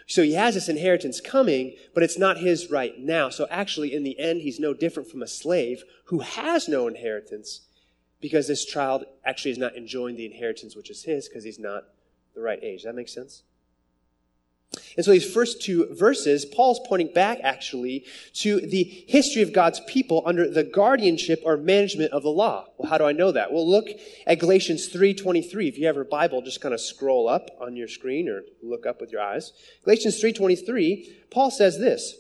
so 0.07 0.23
he 0.23 0.35
has 0.35 0.55
this 0.55 0.69
inheritance 0.69 1.21
coming, 1.21 1.75
but 1.95 2.03
it's 2.03 2.19
not 2.19 2.39
his 2.39 2.71
right 2.71 2.99
now. 2.99 3.29
So 3.29 3.47
actually, 3.51 3.95
in 3.95 4.03
the 4.03 4.19
end, 4.19 4.43
he's 4.43 4.61
no 4.61 4.75
different 4.75 5.11
from 5.11 5.23
a 5.23 5.29
slave 5.29 5.83
who 6.07 6.21
has 6.21 6.69
no 6.69 6.87
inheritance 6.87 7.63
because 8.21 8.49
this 8.49 8.65
child 8.65 9.05
actually 9.25 9.51
is 9.51 9.59
not 9.59 9.77
enjoying 9.77 10.17
the 10.17 10.27
inheritance 10.27 10.75
which 10.75 10.91
is 10.91 11.05
his 11.05 11.29
because 11.29 11.45
he's 11.45 11.59
not 11.59 11.85
the 12.35 12.41
right 12.41 12.59
age. 12.63 12.83
That 12.85 12.95
make 12.95 13.09
sense? 13.09 13.43
And 14.97 15.05
so 15.05 15.13
these 15.13 15.31
first 15.31 15.63
two 15.63 15.89
verses, 15.93 16.45
Paul's 16.45 16.81
pointing 16.87 17.13
back 17.13 17.39
actually 17.43 18.05
to 18.35 18.61
the 18.61 18.85
history 19.09 19.43
of 19.43 19.53
God's 19.53 19.81
people 19.87 20.23
under 20.25 20.49
the 20.49 20.65
guardianship 20.65 21.43
or 21.45 21.57
management 21.57 22.13
of 22.13 22.23
the 22.23 22.31
law. 22.31 22.67
Well, 22.79 22.91
how 22.91 22.99
do 22.99 23.05
I 23.05 23.13
know 23.13 23.33
that? 23.33 23.53
Well, 23.53 23.69
look 23.69 23.89
at 24.27 24.39
Galatians 24.39 24.89
3.23. 24.89 25.69
If 25.69 25.79
you 25.79 25.87
have 25.87 25.97
your 25.97 26.05
Bible, 26.05 26.43
just 26.43 26.61
kind 26.61 26.75
of 26.75 26.81
scroll 26.81 27.29
up 27.29 27.51
on 27.61 27.77
your 27.77 27.89
screen 27.89 28.29
or 28.29 28.43
look 28.63 28.87
up 28.87 29.01
with 29.01 29.11
your 29.11 29.23
eyes. 29.23 29.53
Galatians 29.85 30.23
3.23, 30.23 31.31
Paul 31.31 31.51
says 31.51 31.79
this. 31.79 32.17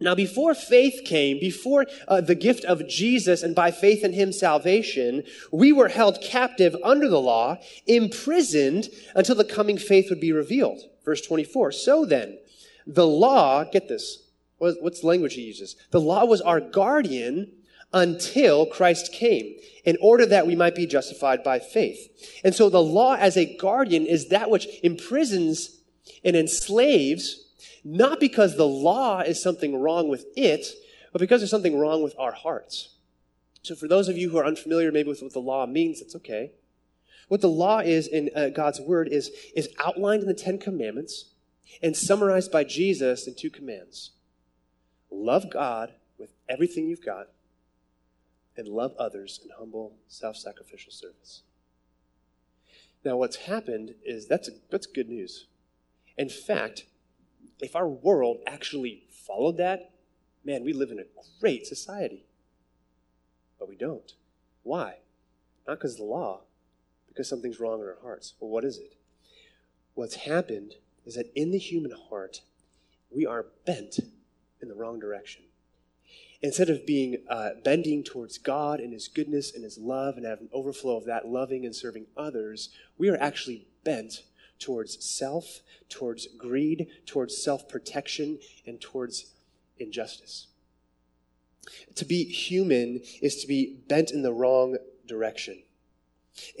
Now, 0.00 0.14
before 0.14 0.54
faith 0.54 1.02
came, 1.04 1.38
before 1.38 1.86
uh, 2.08 2.20
the 2.20 2.34
gift 2.34 2.64
of 2.64 2.88
Jesus 2.88 3.42
and 3.42 3.54
by 3.54 3.70
faith 3.70 4.04
in 4.04 4.12
him 4.12 4.32
salvation, 4.32 5.22
we 5.52 5.72
were 5.72 5.88
held 5.88 6.20
captive 6.20 6.76
under 6.82 7.08
the 7.08 7.20
law, 7.20 7.58
imprisoned 7.86 8.88
until 9.14 9.36
the 9.36 9.44
coming 9.44 9.78
faith 9.78 10.10
would 10.10 10.20
be 10.20 10.32
revealed. 10.32 10.82
Verse 11.04 11.20
24. 11.20 11.72
So 11.72 12.04
then, 12.04 12.38
the 12.86 13.06
law, 13.06 13.64
get 13.64 13.88
this, 13.88 14.28
what's 14.58 15.00
the 15.00 15.06
language 15.06 15.34
he 15.34 15.42
uses? 15.42 15.76
The 15.90 16.00
law 16.00 16.24
was 16.24 16.40
our 16.40 16.60
guardian 16.60 17.52
until 17.92 18.66
Christ 18.66 19.12
came, 19.12 19.54
in 19.84 19.96
order 20.00 20.26
that 20.26 20.46
we 20.46 20.56
might 20.56 20.74
be 20.74 20.86
justified 20.86 21.44
by 21.44 21.60
faith. 21.60 22.40
And 22.42 22.54
so 22.54 22.68
the 22.68 22.82
law 22.82 23.14
as 23.14 23.36
a 23.36 23.56
guardian 23.56 24.04
is 24.04 24.28
that 24.28 24.50
which 24.50 24.66
imprisons 24.82 25.78
and 26.24 26.34
enslaves, 26.34 27.44
not 27.84 28.18
because 28.18 28.56
the 28.56 28.66
law 28.66 29.20
is 29.20 29.40
something 29.40 29.80
wrong 29.80 30.08
with 30.08 30.26
it, 30.36 30.66
but 31.12 31.20
because 31.20 31.40
there's 31.40 31.50
something 31.50 31.78
wrong 31.78 32.02
with 32.02 32.14
our 32.18 32.32
hearts. 32.32 32.90
So, 33.62 33.74
for 33.74 33.88
those 33.88 34.08
of 34.08 34.18
you 34.18 34.28
who 34.28 34.36
are 34.38 34.44
unfamiliar 34.44 34.92
maybe 34.92 35.08
with 35.08 35.22
what 35.22 35.32
the 35.32 35.38
law 35.38 35.64
means, 35.64 36.02
it's 36.02 36.16
okay. 36.16 36.52
What 37.28 37.40
the 37.40 37.48
law 37.48 37.78
is 37.78 38.06
in 38.06 38.30
uh, 38.34 38.48
God's 38.50 38.80
word 38.80 39.08
is, 39.08 39.30
is 39.56 39.68
outlined 39.78 40.22
in 40.22 40.28
the 40.28 40.34
Ten 40.34 40.58
Commandments 40.58 41.30
and 41.82 41.96
summarized 41.96 42.52
by 42.52 42.64
Jesus 42.64 43.26
in 43.26 43.34
two 43.34 43.50
commands 43.50 44.10
love 45.10 45.50
God 45.50 45.94
with 46.18 46.34
everything 46.48 46.88
you've 46.88 47.04
got, 47.04 47.28
and 48.56 48.68
love 48.68 48.94
others 48.98 49.40
in 49.42 49.50
humble, 49.58 49.96
self 50.08 50.36
sacrificial 50.36 50.92
service. 50.92 51.42
Now, 53.04 53.16
what's 53.16 53.36
happened 53.36 53.94
is 54.04 54.26
that's, 54.26 54.48
a, 54.48 54.52
that's 54.70 54.86
good 54.86 55.08
news. 55.08 55.46
In 56.16 56.28
fact, 56.28 56.84
if 57.60 57.76
our 57.76 57.88
world 57.88 58.38
actually 58.46 59.04
followed 59.10 59.56
that, 59.58 59.90
man, 60.44 60.64
we 60.64 60.72
live 60.72 60.90
in 60.90 60.98
a 60.98 61.04
great 61.40 61.66
society. 61.66 62.24
But 63.58 63.68
we 63.68 63.76
don't. 63.76 64.12
Why? 64.62 64.96
Not 65.66 65.78
because 65.78 65.92
of 65.92 65.98
the 65.98 66.04
law, 66.04 66.42
because 67.14 67.28
something's 67.28 67.60
wrong 67.60 67.80
in 67.80 67.86
our 67.86 67.98
hearts. 68.02 68.34
Well, 68.40 68.50
what 68.50 68.64
is 68.64 68.78
it? 68.78 68.96
What's 69.94 70.16
happened 70.16 70.74
is 71.06 71.14
that 71.14 71.30
in 71.36 71.52
the 71.52 71.58
human 71.58 71.92
heart, 71.92 72.40
we 73.10 73.24
are 73.24 73.46
bent 73.64 74.00
in 74.60 74.68
the 74.68 74.74
wrong 74.74 74.98
direction. 74.98 75.42
Instead 76.42 76.68
of 76.68 76.84
being 76.84 77.18
uh, 77.30 77.50
bending 77.62 78.02
towards 78.02 78.36
God 78.36 78.80
and 78.80 78.92
His 78.92 79.08
goodness 79.08 79.54
and 79.54 79.62
His 79.62 79.78
love 79.78 80.16
and 80.16 80.26
have 80.26 80.40
an 80.40 80.48
overflow 80.52 80.96
of 80.96 81.06
that 81.06 81.28
loving 81.28 81.64
and 81.64 81.74
serving 81.74 82.06
others, 82.16 82.70
we 82.98 83.08
are 83.08 83.16
actually 83.20 83.68
bent 83.84 84.24
towards 84.58 85.02
self, 85.04 85.60
towards 85.88 86.26
greed, 86.26 86.88
towards 87.06 87.42
self 87.42 87.68
protection, 87.68 88.38
and 88.66 88.80
towards 88.80 89.32
injustice. 89.78 90.48
To 91.94 92.04
be 92.04 92.24
human 92.24 93.00
is 93.22 93.36
to 93.40 93.46
be 93.46 93.78
bent 93.88 94.10
in 94.10 94.22
the 94.22 94.32
wrong 94.32 94.76
direction. 95.06 95.62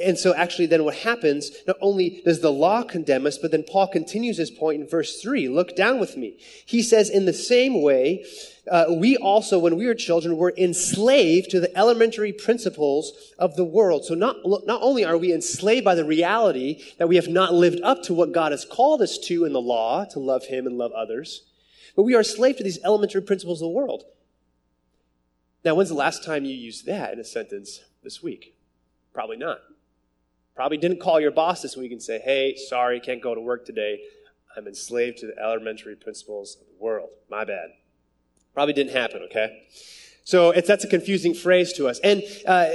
And 0.00 0.16
so, 0.16 0.34
actually, 0.34 0.66
then 0.66 0.84
what 0.84 0.94
happens, 0.94 1.50
not 1.66 1.76
only 1.80 2.22
does 2.24 2.40
the 2.40 2.52
law 2.52 2.84
condemn 2.84 3.26
us, 3.26 3.38
but 3.38 3.50
then 3.50 3.64
Paul 3.64 3.88
continues 3.88 4.36
his 4.36 4.50
point 4.50 4.80
in 4.80 4.88
verse 4.88 5.20
3. 5.20 5.48
Look 5.48 5.74
down 5.74 5.98
with 5.98 6.16
me. 6.16 6.38
He 6.64 6.80
says, 6.80 7.10
In 7.10 7.24
the 7.24 7.32
same 7.32 7.82
way, 7.82 8.24
uh, 8.70 8.86
we 8.88 9.16
also, 9.16 9.58
when 9.58 9.76
we 9.76 9.86
were 9.86 9.94
children, 9.94 10.36
were 10.36 10.54
enslaved 10.56 11.50
to 11.50 11.60
the 11.60 11.76
elementary 11.76 12.32
principles 12.32 13.32
of 13.38 13.56
the 13.56 13.64
world. 13.64 14.04
So, 14.04 14.14
not, 14.14 14.36
not 14.44 14.80
only 14.80 15.04
are 15.04 15.18
we 15.18 15.32
enslaved 15.32 15.84
by 15.84 15.96
the 15.96 16.04
reality 16.04 16.82
that 16.98 17.08
we 17.08 17.16
have 17.16 17.28
not 17.28 17.52
lived 17.52 17.80
up 17.82 18.04
to 18.04 18.14
what 18.14 18.32
God 18.32 18.52
has 18.52 18.64
called 18.64 19.02
us 19.02 19.18
to 19.26 19.44
in 19.44 19.52
the 19.52 19.60
law, 19.60 20.04
to 20.06 20.20
love 20.20 20.46
Him 20.46 20.66
and 20.66 20.78
love 20.78 20.92
others, 20.92 21.42
but 21.96 22.04
we 22.04 22.14
are 22.14 22.22
slave 22.22 22.56
to 22.58 22.64
these 22.64 22.82
elementary 22.84 23.22
principles 23.22 23.60
of 23.60 23.66
the 23.66 23.76
world. 23.76 24.04
Now, 25.64 25.74
when's 25.74 25.88
the 25.88 25.94
last 25.94 26.22
time 26.22 26.44
you 26.44 26.54
used 26.54 26.86
that 26.86 27.12
in 27.12 27.18
a 27.18 27.24
sentence 27.24 27.80
this 28.02 28.22
week? 28.22 28.53
Probably 29.14 29.36
not. 29.36 29.60
Probably 30.54 30.76
didn't 30.76 31.00
call 31.00 31.20
your 31.20 31.30
boss 31.30 31.62
this 31.62 31.76
week 31.76 31.92
and 31.92 32.02
say, 32.02 32.18
hey, 32.18 32.56
sorry, 32.56 33.00
can't 33.00 33.22
go 33.22 33.34
to 33.34 33.40
work 33.40 33.64
today. 33.64 34.00
I'm 34.56 34.66
enslaved 34.66 35.18
to 35.18 35.26
the 35.26 35.38
elementary 35.38 35.96
principles 35.96 36.58
of 36.60 36.66
the 36.66 36.84
world. 36.84 37.08
My 37.30 37.44
bad. 37.44 37.70
Probably 38.52 38.74
didn't 38.74 38.92
happen, 38.92 39.22
okay? 39.22 39.66
So 40.24 40.52
that's 40.52 40.84
a 40.84 40.88
confusing 40.88 41.34
phrase 41.34 41.72
to 41.74 41.88
us. 41.88 41.98
And 42.00 42.22
uh, 42.46 42.68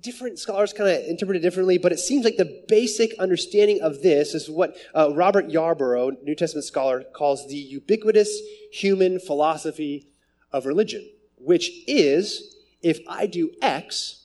different 0.00 0.38
scholars 0.38 0.72
kind 0.72 0.90
of 0.90 1.04
interpret 1.04 1.36
it 1.36 1.40
differently, 1.40 1.78
but 1.78 1.92
it 1.92 1.98
seems 1.98 2.24
like 2.24 2.36
the 2.36 2.64
basic 2.68 3.14
understanding 3.18 3.80
of 3.80 4.02
this 4.02 4.34
is 4.34 4.50
what 4.50 4.76
uh, 4.94 5.12
Robert 5.14 5.48
Yarbrough, 5.48 6.22
New 6.22 6.34
Testament 6.34 6.64
scholar, 6.64 7.04
calls 7.14 7.48
the 7.48 7.56
ubiquitous 7.56 8.36
human 8.72 9.20
philosophy 9.20 10.08
of 10.50 10.66
religion, 10.66 11.08
which 11.36 11.70
is 11.86 12.56
if 12.82 12.98
I 13.08 13.26
do 13.26 13.52
X, 13.62 14.21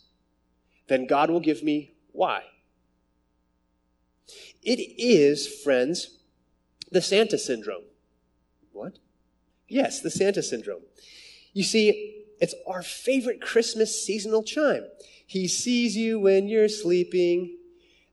then 0.88 1.08
God 1.08 1.30
will 1.30 1.40
give 1.40 1.64
me 1.64 1.94
why. 2.12 2.44
It 4.64 4.80
is, 4.98 5.48
friends, 5.48 6.18
the 6.92 7.02
Santa 7.02 7.38
syndrome. 7.38 7.84
What? 8.72 9.00
Yes, 9.68 10.02
the 10.02 10.12
Santa 10.12 10.44
syndrome. 10.44 10.82
You 11.54 11.64
see, 11.64 12.24
it's 12.40 12.56
our 12.68 12.84
favorite 12.84 13.42
Christmas 13.42 14.04
seasonal 14.06 14.44
chime. 14.44 14.86
He 15.26 15.48
sees 15.48 15.98
you 15.98 16.20
when 16.20 16.48
you're 16.48 16.70
sleeping. 16.70 17.58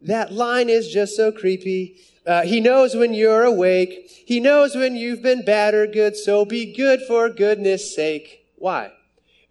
That 0.01 0.33
line 0.33 0.69
is 0.69 0.91
just 0.91 1.17
so 1.17 1.31
creepy. 1.31 1.97
Uh, 2.27 2.43
he 2.43 2.61
knows 2.61 2.95
when 2.95 3.15
you're 3.15 3.45
awake. 3.45 4.11
He 4.27 4.41
knows 4.41 4.75
when 4.75 4.97
you've 4.97 5.23
been 5.23 5.45
bad 5.45 5.75
or 5.75 5.87
good, 5.87 6.17
so 6.17 6.45
be 6.45 6.75
good 6.75 7.03
for 7.03 7.29
goodness 7.29 7.95
sake. 7.95 8.47
Why? 8.57 8.93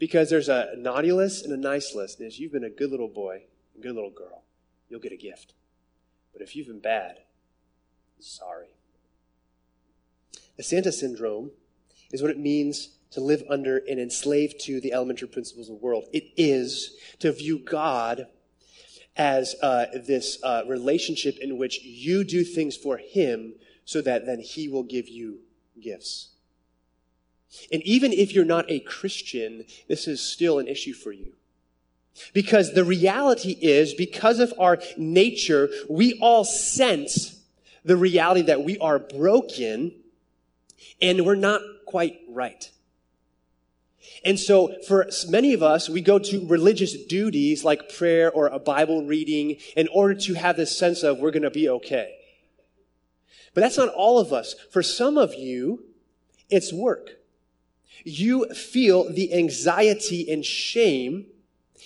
Because 0.03 0.29
there's 0.29 0.49
a 0.49 0.73
naughty 0.75 1.13
list 1.13 1.45
and 1.45 1.53
a 1.53 1.57
nice 1.57 1.95
list. 1.95 2.19
And 2.19 2.27
as 2.27 2.37
you've 2.37 2.51
been 2.51 2.65
a 2.65 2.69
good 2.69 2.91
little 2.91 3.07
boy, 3.07 3.43
a 3.73 3.81
good 3.81 3.95
little 3.95 4.09
girl, 4.09 4.43
you'll 4.89 4.99
get 4.99 5.13
a 5.13 5.15
gift. 5.15 5.53
But 6.33 6.41
if 6.41 6.57
you've 6.57 6.67
been 6.67 6.81
bad, 6.81 7.19
sorry. 8.19 8.67
The 10.57 10.63
Santa 10.63 10.91
syndrome 10.91 11.51
is 12.11 12.21
what 12.21 12.31
it 12.31 12.37
means 12.37 12.97
to 13.11 13.21
live 13.21 13.43
under 13.49 13.77
and 13.77 13.97
enslaved 13.97 14.59
to 14.65 14.81
the 14.81 14.91
elementary 14.91 15.29
principles 15.29 15.69
of 15.69 15.79
the 15.79 15.85
world. 15.85 16.03
It 16.11 16.25
is 16.35 16.97
to 17.19 17.31
view 17.31 17.59
God 17.59 18.27
as 19.15 19.55
uh, 19.61 19.85
this 20.05 20.37
uh, 20.43 20.63
relationship 20.67 21.37
in 21.37 21.57
which 21.57 21.81
you 21.81 22.25
do 22.25 22.43
things 22.43 22.75
for 22.75 22.97
Him 22.97 23.53
so 23.85 24.01
that 24.01 24.25
then 24.25 24.41
He 24.41 24.67
will 24.67 24.83
give 24.83 25.07
you 25.07 25.39
gifts. 25.81 26.32
And 27.71 27.81
even 27.83 28.11
if 28.11 28.33
you're 28.33 28.45
not 28.45 28.69
a 28.69 28.79
Christian, 28.79 29.65
this 29.87 30.07
is 30.07 30.21
still 30.21 30.59
an 30.59 30.67
issue 30.67 30.93
for 30.93 31.11
you. 31.11 31.33
Because 32.33 32.73
the 32.73 32.83
reality 32.83 33.57
is, 33.59 33.93
because 33.93 34.39
of 34.39 34.53
our 34.59 34.79
nature, 34.97 35.69
we 35.89 36.19
all 36.19 36.43
sense 36.43 37.39
the 37.83 37.97
reality 37.97 38.43
that 38.43 38.63
we 38.63 38.77
are 38.77 38.99
broken 38.99 39.93
and 41.01 41.25
we're 41.25 41.35
not 41.35 41.61
quite 41.85 42.19
right. 42.29 42.69
And 44.23 44.39
so 44.39 44.75
for 44.87 45.09
many 45.27 45.53
of 45.53 45.63
us, 45.63 45.89
we 45.89 46.01
go 46.01 46.19
to 46.19 46.47
religious 46.47 46.93
duties 47.05 47.63
like 47.63 47.93
prayer 47.93 48.31
or 48.31 48.47
a 48.47 48.59
Bible 48.59 49.05
reading 49.05 49.57
in 49.75 49.87
order 49.89 50.13
to 50.13 50.33
have 50.35 50.55
this 50.55 50.77
sense 50.77 51.03
of 51.03 51.19
we're 51.19 51.31
going 51.31 51.43
to 51.43 51.49
be 51.49 51.67
okay. 51.67 52.15
But 53.53 53.61
that's 53.61 53.77
not 53.77 53.89
all 53.89 54.19
of 54.19 54.31
us. 54.31 54.55
For 54.71 54.81
some 54.81 55.17
of 55.17 55.33
you, 55.35 55.83
it's 56.49 56.71
work 56.71 57.22
you 58.03 58.47
feel 58.53 59.11
the 59.11 59.33
anxiety 59.33 60.31
and 60.31 60.45
shame 60.45 61.27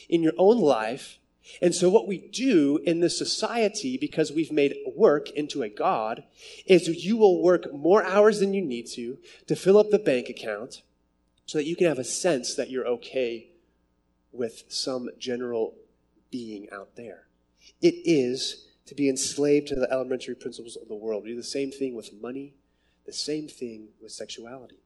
in 0.09 0.21
your 0.21 0.33
own 0.37 0.59
life. 0.59 1.19
And 1.61 1.73
so 1.73 1.89
what 1.89 2.07
we 2.07 2.17
do 2.17 2.77
in 2.85 2.99
this 2.99 3.17
society, 3.17 3.97
because 3.97 4.31
we've 4.31 4.51
made 4.51 4.75
work 4.95 5.29
into 5.31 5.63
a 5.63 5.69
God, 5.69 6.23
is 6.65 6.87
you 6.87 7.17
will 7.17 7.41
work 7.41 7.73
more 7.73 8.03
hours 8.03 8.39
than 8.39 8.53
you 8.53 8.61
need 8.61 8.87
to 8.93 9.17
to 9.47 9.55
fill 9.55 9.77
up 9.77 9.89
the 9.89 9.99
bank 9.99 10.29
account 10.29 10.81
so 11.45 11.57
that 11.57 11.65
you 11.65 11.75
can 11.75 11.87
have 11.87 11.99
a 11.99 12.03
sense 12.03 12.55
that 12.55 12.69
you're 12.69 12.87
okay 12.87 13.47
with 14.31 14.63
some 14.67 15.09
general 15.17 15.73
being 16.29 16.67
out 16.71 16.95
there. 16.95 17.27
It 17.81 17.95
is 18.03 18.67
to 18.85 18.95
be 18.95 19.09
enslaved 19.09 19.67
to 19.67 19.75
the 19.75 19.91
elementary 19.91 20.35
principles 20.35 20.75
of 20.75 20.87
the 20.87 20.95
world. 20.95 21.23
We 21.23 21.29
do 21.29 21.35
the 21.35 21.43
same 21.43 21.71
thing 21.71 21.95
with 21.95 22.13
money, 22.21 22.55
the 23.05 23.13
same 23.13 23.47
thing 23.47 23.89
with 24.01 24.11
sexuality. 24.11 24.79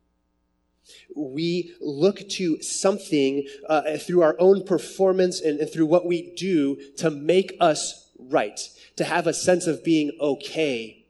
We 1.16 1.76
look 1.80 2.28
to 2.30 2.62
something 2.62 3.48
uh, 3.68 3.98
through 3.98 4.22
our 4.22 4.36
own 4.40 4.64
performance 4.66 5.42
and, 5.42 5.60
and 5.60 5.72
through 5.72 5.86
what 5.86 6.06
we 6.06 6.34
do 6.36 6.78
to 6.98 7.10
make 7.10 7.56
us 7.60 8.12
right, 8.18 8.60
to 8.96 9.04
have 9.04 9.28
a 9.28 9.34
sense 9.34 9.68
of 9.68 9.84
being 9.84 10.12
okay 10.20 11.06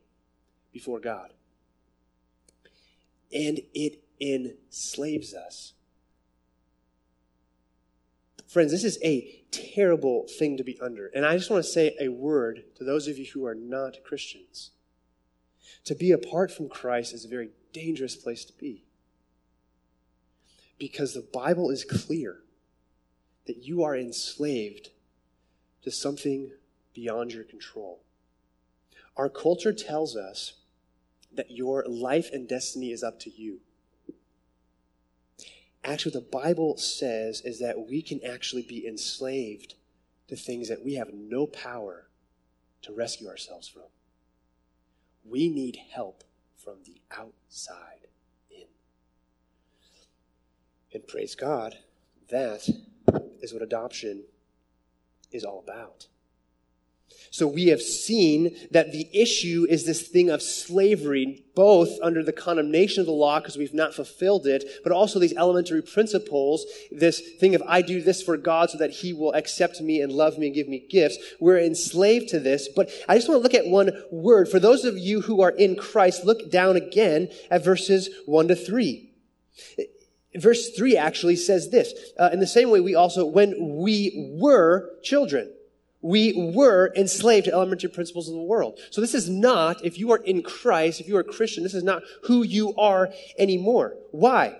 before 0.72 1.00
God. 1.00 1.34
And 3.34 3.62
it 3.74 4.04
enslaves 4.20 5.34
us. 5.34 5.74
Friends, 8.48 8.72
this 8.72 8.84
is 8.84 9.00
a 9.02 9.44
terrible 9.52 10.28
thing 10.28 10.58
to 10.58 10.64
be 10.64 10.78
under. 10.82 11.08
And 11.08 11.26
I 11.26 11.38
just 11.38 11.50
want 11.50 11.64
to 11.64 11.70
say 11.70 11.96
a 12.00 12.10
word 12.10 12.64
to 12.76 12.84
those 12.84 13.08
of 13.08 13.18
you 13.18 13.26
who 13.34 13.46
are 13.46 13.56
not 13.56 14.04
Christians. 14.04 14.72
To 15.86 15.96
be 15.96 16.12
apart 16.12 16.52
from 16.52 16.68
Christ 16.68 17.14
is 17.14 17.26
a 17.26 17.30
very 17.30 17.52
dangerous 17.72 18.16
place 18.16 18.44
to 18.46 18.54
be. 18.54 18.84
Because 20.82 21.14
the 21.14 21.28
Bible 21.32 21.70
is 21.70 21.86
clear 21.86 22.40
that 23.46 23.58
you 23.58 23.84
are 23.84 23.96
enslaved 23.96 24.90
to 25.84 25.92
something 25.92 26.54
beyond 26.96 27.34
your 27.34 27.44
control. 27.44 28.02
Our 29.16 29.30
culture 29.30 29.74
tells 29.74 30.16
us 30.16 30.54
that 31.32 31.52
your 31.52 31.86
life 31.88 32.32
and 32.34 32.50
destiny 32.50 32.92
is 32.92 33.04
up 33.04 33.20
to 33.20 33.30
you. 33.30 33.60
Actually, 35.84 36.16
what 36.16 36.32
the 36.32 36.38
Bible 36.40 36.78
says 36.78 37.42
is 37.42 37.60
that 37.60 37.88
we 37.88 38.02
can 38.02 38.20
actually 38.26 38.64
be 38.64 38.88
enslaved 38.88 39.76
to 40.30 40.36
things 40.36 40.68
that 40.68 40.84
we 40.84 40.96
have 40.96 41.14
no 41.14 41.46
power 41.46 42.08
to 42.82 42.92
rescue 42.92 43.28
ourselves 43.28 43.68
from. 43.68 43.84
We 45.24 45.48
need 45.48 45.78
help 45.94 46.24
from 46.58 46.78
the 46.86 47.02
outside. 47.16 48.01
And 50.94 51.08
praise 51.08 51.36
God, 51.36 51.78
that 52.30 52.68
is 53.42 53.54
what 53.54 53.62
adoption 53.62 54.24
is 55.32 55.44
all 55.44 55.60
about. 55.60 56.08
So 57.30 57.48
we 57.48 57.68
have 57.68 57.82
seen 57.82 58.56
that 58.72 58.92
the 58.92 59.08
issue 59.14 59.66
is 59.70 59.86
this 59.86 60.08
thing 60.08 60.30
of 60.30 60.42
slavery, 60.42 61.46
both 61.56 61.98
under 62.02 62.24
the 62.24 62.34
condemnation 62.34 63.00
of 63.00 63.06
the 63.06 63.14
law 63.14 63.40
because 63.40 63.58
we've 63.58 63.74
not 63.74 63.94
fulfilled 63.94 64.48
it, 64.48 64.66
but 64.84 64.92
also 64.92 65.20
these 65.20 65.36
elementary 65.36 65.82
principles, 65.82 66.66
this 66.92 67.22
thing 67.40 67.56
of 67.56 67.64
I 67.68 67.82
do 67.82 68.02
this 68.02 68.22
for 68.22 68.38
God 68.38 68.70
so 68.70 68.78
that 68.78 68.92
he 68.92 69.14
will 69.14 69.34
accept 69.34 69.82
me 69.82 70.02
and 70.02 70.12
love 70.12 70.38
me 70.38 70.48
and 70.48 70.56
give 70.56 70.68
me 70.68 70.86
gifts. 70.90 71.18
We're 71.40 71.60
enslaved 71.60 72.30
to 72.30 72.40
this, 72.40 72.68
but 72.68 72.90
I 73.08 73.16
just 73.16 73.30
want 73.30 73.40
to 73.40 73.44
look 73.44 73.54
at 73.54 73.70
one 73.70 73.92
word. 74.12 74.50
For 74.50 74.60
those 74.60 74.84
of 74.84 74.98
you 74.98 75.22
who 75.22 75.42
are 75.42 75.52
in 75.52 75.76
Christ, 75.76 76.26
look 76.26 76.52
down 76.52 76.76
again 76.76 77.30
at 77.50 77.64
verses 77.64 78.10
1 78.26 78.50
to 78.50 78.56
3. 78.56 79.10
Verse 80.36 80.70
3 80.70 80.96
actually 80.96 81.36
says 81.36 81.70
this. 81.70 81.94
Uh, 82.18 82.30
in 82.32 82.40
the 82.40 82.48
same 82.48 82.70
way, 82.70 82.80
we 82.80 82.96
also, 82.96 83.26
when 83.26 83.78
we 83.78 84.32
were 84.40 84.92
children, 85.04 85.52
we 86.02 86.52
were 86.56 86.92
enslaved 86.96 87.46
to 87.46 87.54
elementary 87.54 87.90
principles 87.90 88.28
of 88.28 88.36
the 88.36 88.42
world. 88.42 88.80
So 88.90 89.02
this 89.02 89.14
is 89.14 89.30
not, 89.30 89.84
if 89.86 90.00
you 90.00 90.12
are 90.12 90.18
in 90.18 90.42
Christ, 90.42 91.00
if 91.00 91.08
you 91.08 91.18
are 91.18 91.22
a 91.22 91.26
Christian, 91.26 91.64
this 91.64 91.74
is 91.74 91.84
not 91.84 92.04
who 92.24 92.44
you 92.44 92.74
are 92.76 93.14
anymore. 93.38 93.96
Why? 94.12 94.58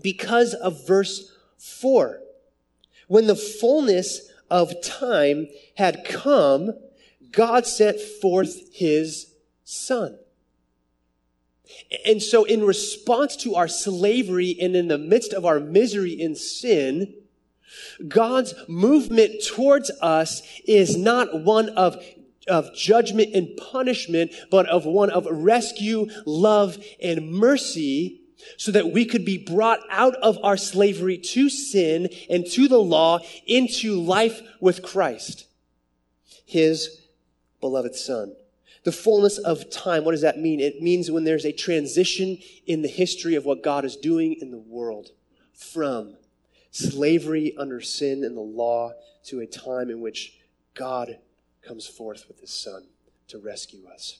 Because 0.00 0.54
of 0.54 0.86
verse 0.86 1.32
4. 1.58 2.20
When 3.08 3.26
the 3.26 3.36
fullness 3.36 4.30
of 4.50 4.80
time 4.82 5.48
had 5.76 6.04
come, 6.04 6.72
God 7.32 7.66
sent 7.66 8.00
forth 8.00 8.74
his 8.74 9.34
son. 9.64 10.18
And 12.04 12.22
so 12.22 12.44
in 12.44 12.64
response 12.64 13.36
to 13.36 13.54
our 13.54 13.68
slavery 13.68 14.56
and 14.60 14.76
in 14.76 14.88
the 14.88 14.98
midst 14.98 15.32
of 15.32 15.44
our 15.44 15.60
misery 15.60 16.12
in 16.12 16.34
sin, 16.34 17.14
God's 18.06 18.54
movement 18.68 19.42
towards 19.44 19.90
us 20.02 20.42
is 20.66 20.96
not 20.96 21.42
one 21.42 21.70
of 21.70 22.02
of 22.46 22.74
judgment 22.74 23.34
and 23.34 23.56
punishment, 23.56 24.30
but 24.50 24.68
of 24.68 24.84
one 24.84 25.08
of 25.08 25.26
rescue, 25.30 26.06
love, 26.26 26.76
and 27.02 27.32
mercy, 27.32 28.20
so 28.58 28.70
that 28.72 28.92
we 28.92 29.06
could 29.06 29.24
be 29.24 29.38
brought 29.38 29.80
out 29.88 30.14
of 30.16 30.38
our 30.42 30.58
slavery 30.58 31.16
to 31.16 31.48
sin 31.48 32.08
and 32.28 32.46
to 32.46 32.68
the 32.68 32.78
law 32.78 33.18
into 33.46 33.98
life 33.98 34.42
with 34.60 34.82
Christ, 34.82 35.46
his 36.44 37.00
beloved 37.60 37.94
Son. 37.94 38.34
The 38.84 38.92
fullness 38.92 39.38
of 39.38 39.70
time, 39.70 40.04
what 40.04 40.12
does 40.12 40.20
that 40.20 40.38
mean? 40.38 40.60
It 40.60 40.82
means 40.82 41.10
when 41.10 41.24
there's 41.24 41.46
a 41.46 41.52
transition 41.52 42.38
in 42.66 42.82
the 42.82 42.88
history 42.88 43.34
of 43.34 43.44
what 43.44 43.62
God 43.62 43.84
is 43.84 43.96
doing 43.96 44.34
in 44.40 44.50
the 44.50 44.58
world 44.58 45.10
from 45.54 46.16
slavery 46.70 47.54
under 47.56 47.80
sin 47.80 48.24
and 48.24 48.36
the 48.36 48.42
law 48.42 48.92
to 49.24 49.40
a 49.40 49.46
time 49.46 49.90
in 49.90 50.00
which 50.00 50.38
God 50.74 51.18
comes 51.62 51.86
forth 51.86 52.26
with 52.28 52.40
his 52.40 52.50
son 52.50 52.86
to 53.28 53.38
rescue 53.38 53.86
us. 53.86 54.18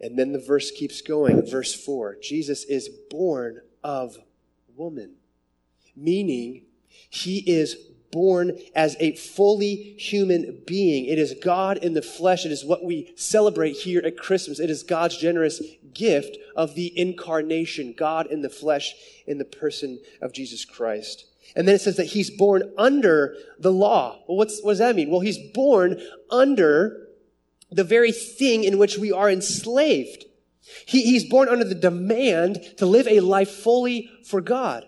And 0.00 0.18
then 0.18 0.32
the 0.32 0.38
verse 0.38 0.70
keeps 0.70 1.00
going. 1.00 1.48
Verse 1.48 1.74
4 1.74 2.16
Jesus 2.22 2.64
is 2.64 2.90
born 3.08 3.60
of 3.82 4.18
woman, 4.76 5.16
meaning 5.96 6.64
he 7.08 7.38
is 7.38 7.76
born 8.10 8.58
as 8.74 8.96
a 9.00 9.16
fully 9.16 9.94
human 9.98 10.62
being. 10.66 11.06
It 11.06 11.18
is 11.18 11.34
God 11.42 11.78
in 11.78 11.94
the 11.94 12.02
flesh. 12.02 12.44
It 12.44 12.52
is 12.52 12.64
what 12.64 12.84
we 12.84 13.12
celebrate 13.16 13.72
here 13.72 14.02
at 14.04 14.16
Christmas. 14.16 14.60
It 14.60 14.70
is 14.70 14.82
God's 14.82 15.16
generous 15.16 15.62
gift 15.94 16.36
of 16.56 16.74
the 16.74 16.98
incarnation, 16.98 17.94
God 17.96 18.26
in 18.26 18.42
the 18.42 18.50
flesh 18.50 18.94
in 19.26 19.38
the 19.38 19.44
person 19.44 20.00
of 20.20 20.32
Jesus 20.32 20.64
Christ. 20.64 21.26
And 21.56 21.66
then 21.66 21.74
it 21.74 21.80
says 21.80 21.96
that 21.96 22.06
he's 22.06 22.30
born 22.30 22.72
under 22.78 23.36
the 23.58 23.72
law. 23.72 24.22
Well, 24.28 24.36
what's, 24.36 24.62
what 24.62 24.72
does 24.72 24.78
that 24.78 24.96
mean? 24.96 25.10
Well, 25.10 25.20
he's 25.20 25.38
born 25.52 26.00
under 26.30 27.08
the 27.70 27.84
very 27.84 28.12
thing 28.12 28.64
in 28.64 28.78
which 28.78 28.98
we 28.98 29.12
are 29.12 29.30
enslaved. 29.30 30.24
He, 30.86 31.02
he's 31.02 31.24
born 31.24 31.48
under 31.48 31.64
the 31.64 31.74
demand 31.74 32.62
to 32.76 32.86
live 32.86 33.08
a 33.08 33.20
life 33.20 33.50
fully 33.50 34.10
for 34.24 34.40
God. 34.40 34.86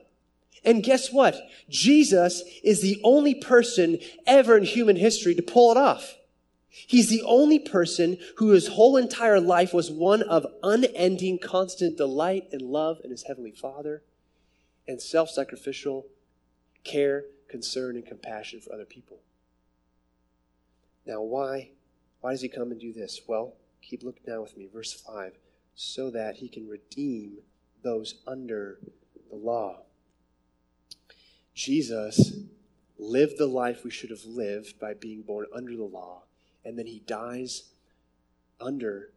And 0.64 0.82
guess 0.82 1.12
what? 1.12 1.36
Jesus 1.68 2.42
is 2.62 2.82
the 2.82 3.00
only 3.02 3.34
person 3.34 3.98
ever 4.26 4.56
in 4.56 4.64
human 4.64 4.96
history 4.96 5.34
to 5.34 5.42
pull 5.42 5.72
it 5.72 5.76
off. 5.76 6.16
He's 6.68 7.08
the 7.08 7.22
only 7.22 7.58
person 7.58 8.16
whose 8.36 8.68
whole 8.68 8.96
entire 8.96 9.40
life 9.40 9.74
was 9.74 9.90
one 9.90 10.22
of 10.22 10.46
unending, 10.62 11.38
constant 11.38 11.96
delight 11.96 12.48
and 12.52 12.62
love 12.62 13.00
in 13.04 13.10
his 13.10 13.24
heavenly 13.24 13.50
Father 13.50 14.02
and 14.88 15.00
self 15.00 15.30
sacrificial 15.30 16.06
care, 16.84 17.24
concern, 17.48 17.96
and 17.96 18.06
compassion 18.06 18.60
for 18.60 18.72
other 18.72 18.84
people. 18.84 19.18
Now, 21.04 21.20
why? 21.20 21.70
Why 22.20 22.30
does 22.30 22.40
he 22.40 22.48
come 22.48 22.70
and 22.70 22.80
do 22.80 22.92
this? 22.92 23.20
Well, 23.26 23.54
keep 23.82 24.02
looking 24.02 24.24
down 24.24 24.40
with 24.40 24.56
me. 24.56 24.68
Verse 24.72 24.92
5 24.92 25.32
so 25.74 26.10
that 26.10 26.36
he 26.36 26.48
can 26.48 26.68
redeem 26.68 27.38
those 27.82 28.16
under 28.26 28.78
the 29.30 29.36
law. 29.36 29.80
Jesus 31.54 32.34
lived 32.98 33.38
the 33.38 33.46
life 33.46 33.84
we 33.84 33.90
should 33.90 34.10
have 34.10 34.24
lived 34.24 34.78
by 34.78 34.94
being 34.94 35.22
born 35.22 35.46
under 35.54 35.76
the 35.76 35.82
law, 35.82 36.22
and 36.64 36.78
then 36.78 36.86
he 36.86 37.00
dies 37.00 37.64
under 38.60 39.10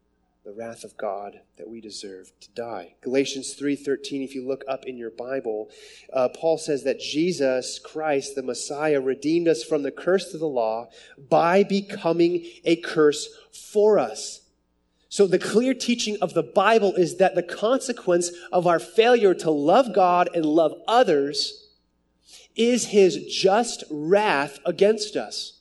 the 0.44 0.52
wrath 0.52 0.84
of 0.84 0.96
God 0.96 1.40
that 1.58 1.68
we 1.68 1.82
deserve 1.82 2.32
to 2.40 2.52
die. 2.52 2.94
Galatians 3.02 3.56
3:13 3.56 4.22
if 4.22 4.36
you 4.36 4.46
look 4.46 4.64
up 4.68 4.86
in 4.86 4.96
your 4.96 5.10
Bible, 5.10 5.70
uh, 6.14 6.30
Paul 6.30 6.60
says 6.60 6.84
that 6.84 7.00
Jesus 7.00 7.80
Christ 7.80 8.36
the 8.36 8.44
Messiah 8.44 9.02
redeemed 9.02 9.48
us 9.48 9.64
from 9.64 9.82
the 9.82 9.92
curse 9.92 10.36
of 10.36 10.40
the 10.40 10.48
law 10.48 10.90
by 11.18 11.64
becoming 11.64 12.46
a 12.64 12.76
curse 12.76 13.28
for 13.52 13.98
us. 13.98 14.42
So 15.10 15.26
the 15.26 15.40
clear 15.40 15.74
teaching 15.74 16.18
of 16.22 16.34
the 16.34 16.44
Bible 16.44 16.94
is 16.94 17.18
that 17.18 17.34
the 17.34 17.44
consequence 17.44 18.32
of 18.52 18.68
our 18.68 18.80
failure 18.80 19.34
to 19.36 19.50
love 19.50 19.94
God 19.94 20.30
and 20.36 20.46
love 20.46 20.74
others 20.88 21.65
is 22.56 22.88
his 22.88 23.26
just 23.26 23.84
wrath 23.90 24.60
against 24.66 25.16
us. 25.16 25.56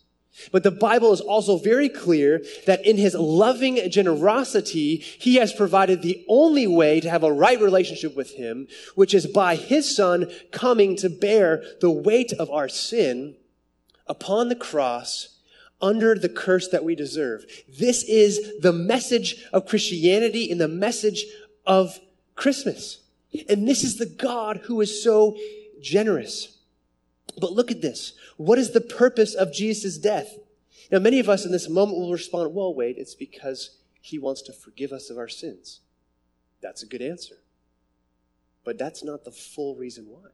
But 0.50 0.64
the 0.64 0.70
Bible 0.70 1.12
is 1.12 1.20
also 1.20 1.58
very 1.58 1.88
clear 1.88 2.42
that 2.66 2.84
in 2.84 2.96
his 2.96 3.14
loving 3.14 3.88
generosity, 3.88 4.96
he 4.96 5.36
has 5.36 5.52
provided 5.52 6.02
the 6.02 6.24
only 6.28 6.66
way 6.66 7.00
to 7.00 7.08
have 7.08 7.22
a 7.22 7.32
right 7.32 7.60
relationship 7.60 8.16
with 8.16 8.32
him, 8.32 8.66
which 8.96 9.14
is 9.14 9.26
by 9.26 9.54
his 9.54 9.94
son 9.94 10.30
coming 10.50 10.96
to 10.96 11.08
bear 11.08 11.62
the 11.80 11.90
weight 11.90 12.32
of 12.32 12.50
our 12.50 12.68
sin 12.68 13.36
upon 14.06 14.48
the 14.48 14.56
cross 14.56 15.38
under 15.80 16.14
the 16.16 16.28
curse 16.28 16.68
that 16.68 16.84
we 16.84 16.94
deserve. 16.94 17.44
This 17.68 18.02
is 18.04 18.60
the 18.60 18.72
message 18.72 19.44
of 19.52 19.66
Christianity 19.66 20.50
and 20.50 20.60
the 20.60 20.68
message 20.68 21.26
of 21.64 22.00
Christmas. 22.34 23.00
And 23.48 23.68
this 23.68 23.84
is 23.84 23.98
the 23.98 24.06
God 24.06 24.58
who 24.64 24.80
is 24.80 25.02
so 25.02 25.36
generous. 25.80 26.53
But 27.40 27.52
look 27.52 27.70
at 27.70 27.82
this. 27.82 28.12
What 28.36 28.58
is 28.58 28.72
the 28.72 28.80
purpose 28.80 29.34
of 29.34 29.52
Jesus' 29.52 29.98
death? 29.98 30.38
Now, 30.90 30.98
many 30.98 31.18
of 31.18 31.28
us 31.28 31.44
in 31.44 31.52
this 31.52 31.68
moment 31.68 31.98
will 31.98 32.12
respond, 32.12 32.54
well, 32.54 32.74
wait, 32.74 32.98
it's 32.98 33.14
because 33.14 33.78
he 34.00 34.18
wants 34.18 34.42
to 34.42 34.52
forgive 34.52 34.92
us 34.92 35.10
of 35.10 35.18
our 35.18 35.28
sins. 35.28 35.80
That's 36.60 36.82
a 36.82 36.86
good 36.86 37.02
answer. 37.02 37.36
But 38.64 38.78
that's 38.78 39.02
not 39.02 39.24
the 39.24 39.30
full 39.30 39.76
reason 39.76 40.06
why. 40.08 40.30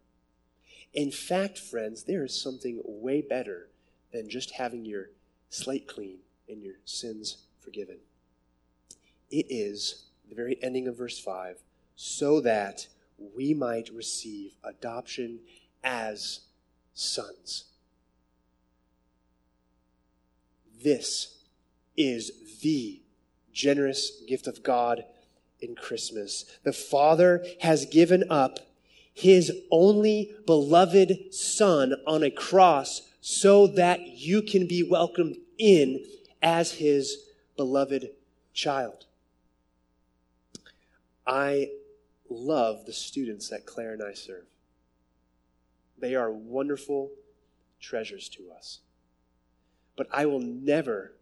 In 0.93 1.11
fact, 1.11 1.59
friends, 1.59 2.05
there 2.05 2.25
is 2.25 2.41
something 2.41 2.81
way 2.85 3.23
better 3.23 3.69
than 4.13 4.29
just 4.29 4.53
having 4.53 4.85
your 4.85 5.11
slate 5.49 5.87
clean 5.87 6.19
and 6.49 6.63
your 6.63 6.75
sins 6.85 7.45
forgiven. 7.61 7.99
It 9.31 9.47
is 9.49 10.07
the 10.29 10.35
very 10.35 10.59
ending 10.63 10.89
of 10.89 10.99
verse 10.99 11.19
5 11.19 11.59
so 11.95 12.41
that 12.41 12.89
we 13.37 13.55
might 13.55 13.91
receive 13.91 14.55
adoption 14.65 15.41
as 15.85 16.41
sons. 17.01 17.65
This 20.83 21.39
is 21.97 22.33
the 22.63 23.03
generous 23.53 24.23
gift 24.27 24.47
of 24.47 24.63
God 24.63 25.05
in 25.61 25.75
Christmas. 25.75 26.45
The 26.63 26.73
Father 26.73 27.45
has 27.61 27.87
given 27.87 28.25
up 28.31 28.59
his 29.13 29.53
only 29.71 30.35
beloved 30.47 31.35
Son 31.35 31.95
on 32.07 32.23
a 32.23 32.31
cross 32.31 33.03
so 33.21 33.67
that 33.67 34.01
you 34.01 34.41
can 34.43 34.67
be 34.67 34.83
welcomed 34.83 35.37
in 35.59 36.05
as 36.43 36.73
his 36.73 37.25
beloved 37.57 38.11
child. 38.55 39.05
I 41.27 41.71
love 42.31 42.87
the 42.87 42.93
students 42.93 43.49
that 43.51 43.67
Claire 43.67 43.93
and 43.93 44.03
I 44.03 44.15
serve. 44.15 44.50
They 46.01 46.15
are 46.15 46.31
wonderful 46.31 47.11
treasures 47.81 48.29
to 48.31 48.51
us. 48.57 48.81
But 49.97 50.09
I 50.11 50.27
will 50.27 50.41
never 50.41 51.13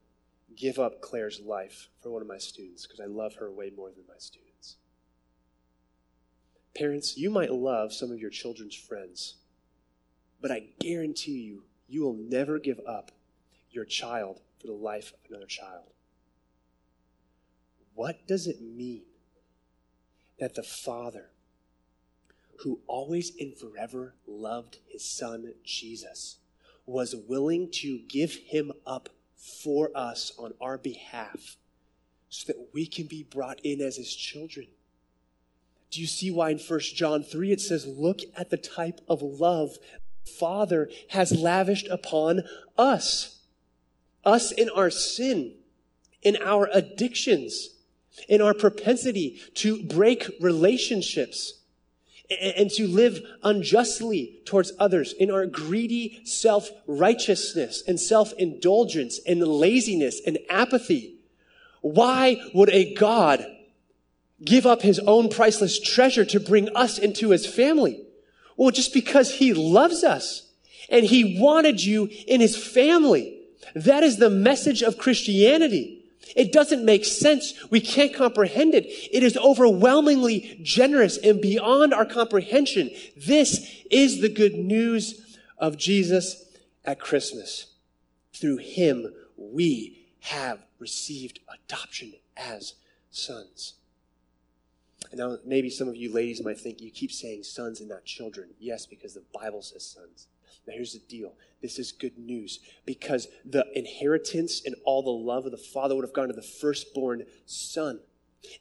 give 0.57 0.79
up 0.79 1.01
Claire's 1.01 1.41
life 1.41 1.89
for 2.01 2.11
one 2.11 2.23
of 2.23 2.29
my 2.29 2.39
students 2.39 2.87
because 2.87 3.01
I 3.01 3.07
love 3.07 3.35
her 3.37 3.51
way 3.51 3.71
more 3.75 3.91
than 3.91 4.05
my 4.09 4.19
students. 4.19 4.77
Parents, 6.75 7.17
you 7.17 7.31
might 7.31 7.53
love 7.53 7.93
some 7.93 8.13
of 8.13 8.21
your 8.21 8.31
children's 8.31 8.75
friends, 8.75 9.37
but 10.41 10.51
I 10.51 10.69
guarantee 10.79 11.41
you, 11.41 11.65
you 11.89 12.03
will 12.03 12.15
never 12.15 12.59
give 12.59 12.81
up 12.87 13.11
your 13.71 13.85
child 13.85 14.41
for 14.61 14.67
the 14.69 14.73
life 14.73 15.13
of 15.13 15.31
another 15.31 15.47
child. 15.47 15.93
What 17.95 18.27
does 18.29 18.47
it 18.47 18.61
mean 18.61 19.03
that 20.39 20.55
the 20.55 20.63
Father, 20.63 21.31
who 22.59 22.81
always 22.87 23.33
and 23.39 23.57
forever 23.57 24.15
loved 24.27 24.79
his 24.87 25.05
Son 25.05 25.55
Jesus, 25.65 26.39
was 26.87 27.15
willing 27.15 27.71
to 27.71 27.99
give 28.09 28.35
him 28.35 28.73
up 28.87 29.11
for 29.37 29.91
us 29.95 30.33
on 30.39 30.53
our 30.61 30.79
behalf 30.79 31.57
so 32.29 32.53
that 32.53 32.69
we 32.73 32.87
can 32.87 33.07
be 33.07 33.23
brought 33.23 33.61
in 33.63 33.81
as 33.81 33.97
his 33.97 34.15
children? 34.15 34.67
Do 35.91 36.01
you 36.01 36.07
see 36.07 36.31
why 36.31 36.51
in 36.51 36.59
1 36.59 36.81
John 36.81 37.23
3 37.23 37.53
it 37.53 37.61
says, 37.61 37.87
Look 37.87 38.21
at 38.37 38.51
the 38.51 38.57
type 38.57 39.01
of 39.09 39.23
love 39.23 39.79
the 40.25 40.31
Father 40.31 40.91
has 41.11 41.33
lavished 41.33 41.89
upon 41.89 42.43
us? 42.77 43.39
Us 44.25 44.53
in 44.53 44.69
our 44.71 44.91
sin, 44.91 45.55
in 46.23 46.37
our 46.43 46.69
addictions, 46.75 47.71
in 48.29 48.43
our 48.43 48.53
propensity 48.53 49.41
to 49.55 49.83
break 49.85 50.29
relationships 50.41 51.58
and 52.31 52.71
to 52.73 52.87
live 52.87 53.21
unjustly 53.43 54.41
towards 54.45 54.73
others, 54.79 55.15
in 55.15 55.31
our 55.31 55.47
greedy 55.47 56.21
self 56.25 56.71
righteousness 56.87 57.83
and 57.87 57.99
self 57.99 58.33
indulgence 58.35 59.21
and 59.27 59.41
laziness 59.41 60.21
and 60.27 60.39
apathy. 60.51 61.15
Why 61.81 62.41
would 62.55 62.71
a 62.71 62.95
God 62.95 63.47
give 64.45 64.67
up 64.67 64.83
his 64.83 64.99
own 65.01 65.29
priceless 65.31 65.81
treasure 65.81 66.25
to 66.27 66.41
bring 66.41 66.69
us 66.77 66.99
into 66.99 67.31
his 67.31 67.47
family? 67.47 68.03
Well, 68.57 68.71
just 68.71 68.93
because 68.93 69.35
he 69.35 69.55
loves 69.55 70.05
us 70.05 70.49
and 70.89 71.05
he 71.07 71.39
wanted 71.41 71.83
you 71.83 72.09
in 72.27 72.41
his 72.41 72.57
family. 72.57 73.35
That 73.75 74.03
is 74.03 74.17
the 74.17 74.31
message 74.31 74.83
of 74.83 74.99
Christianity. 74.99 75.98
It 76.37 76.53
doesn't 76.53 76.85
make 76.85 77.05
sense. 77.05 77.55
We 77.71 77.81
can't 77.81 78.15
comprehend 78.15 78.75
it. 78.75 78.87
It 78.87 79.23
is 79.23 79.37
overwhelmingly 79.37 80.61
generous 80.63 81.17
and 81.19 81.41
beyond 81.41 81.95
our 81.95 82.07
comprehension. 82.07 82.91
This 83.17 83.85
is 83.91 84.21
the 84.21 84.29
good 84.29 84.55
news 84.55 85.39
of 85.59 85.77
Jesus 85.77 86.45
at 86.85 87.01
Christmas. 87.01 87.75
Through 88.33 88.59
him, 88.59 89.13
we 89.37 90.07
have 90.21 90.65
received 90.79 91.41
adoption 91.53 92.15
as 92.37 92.75
sons. 93.11 93.75
And 95.11 95.19
now, 95.19 95.39
maybe 95.45 95.71
some 95.71 95.89
of 95.89 95.97
you 95.97 96.13
ladies 96.13 96.43
might 96.43 96.59
think 96.59 96.81
you 96.81 96.91
keep 96.91 97.13
saying 97.13 97.45
sons 97.45 97.81
and 97.81 97.89
not 97.89 98.05
children. 98.05 98.51
Yes, 98.59 98.87
because 98.87 99.15
the 99.15 99.23
Bible 99.33 99.63
says 99.63 99.87
sons. 99.87 100.27
Now, 100.69 100.75
here's 100.75 100.93
the 100.93 101.01
deal 101.01 101.33
this 101.63 101.79
is 101.79 101.91
good 101.91 102.17
news 102.19 102.61
because 102.87 103.27
the 103.45 103.67
inheritance 103.75 104.63
and 104.65 104.77
all 104.85 105.03
the 105.03 105.11
love 105.11 105.47
of 105.47 105.51
the 105.51 105.59
Father 105.59 105.95
would 105.95 106.05
have 106.05 106.13
gone 106.13 106.29
to 106.29 106.35
the 106.35 106.43
firstborn 106.43 107.25
son. 107.47 108.01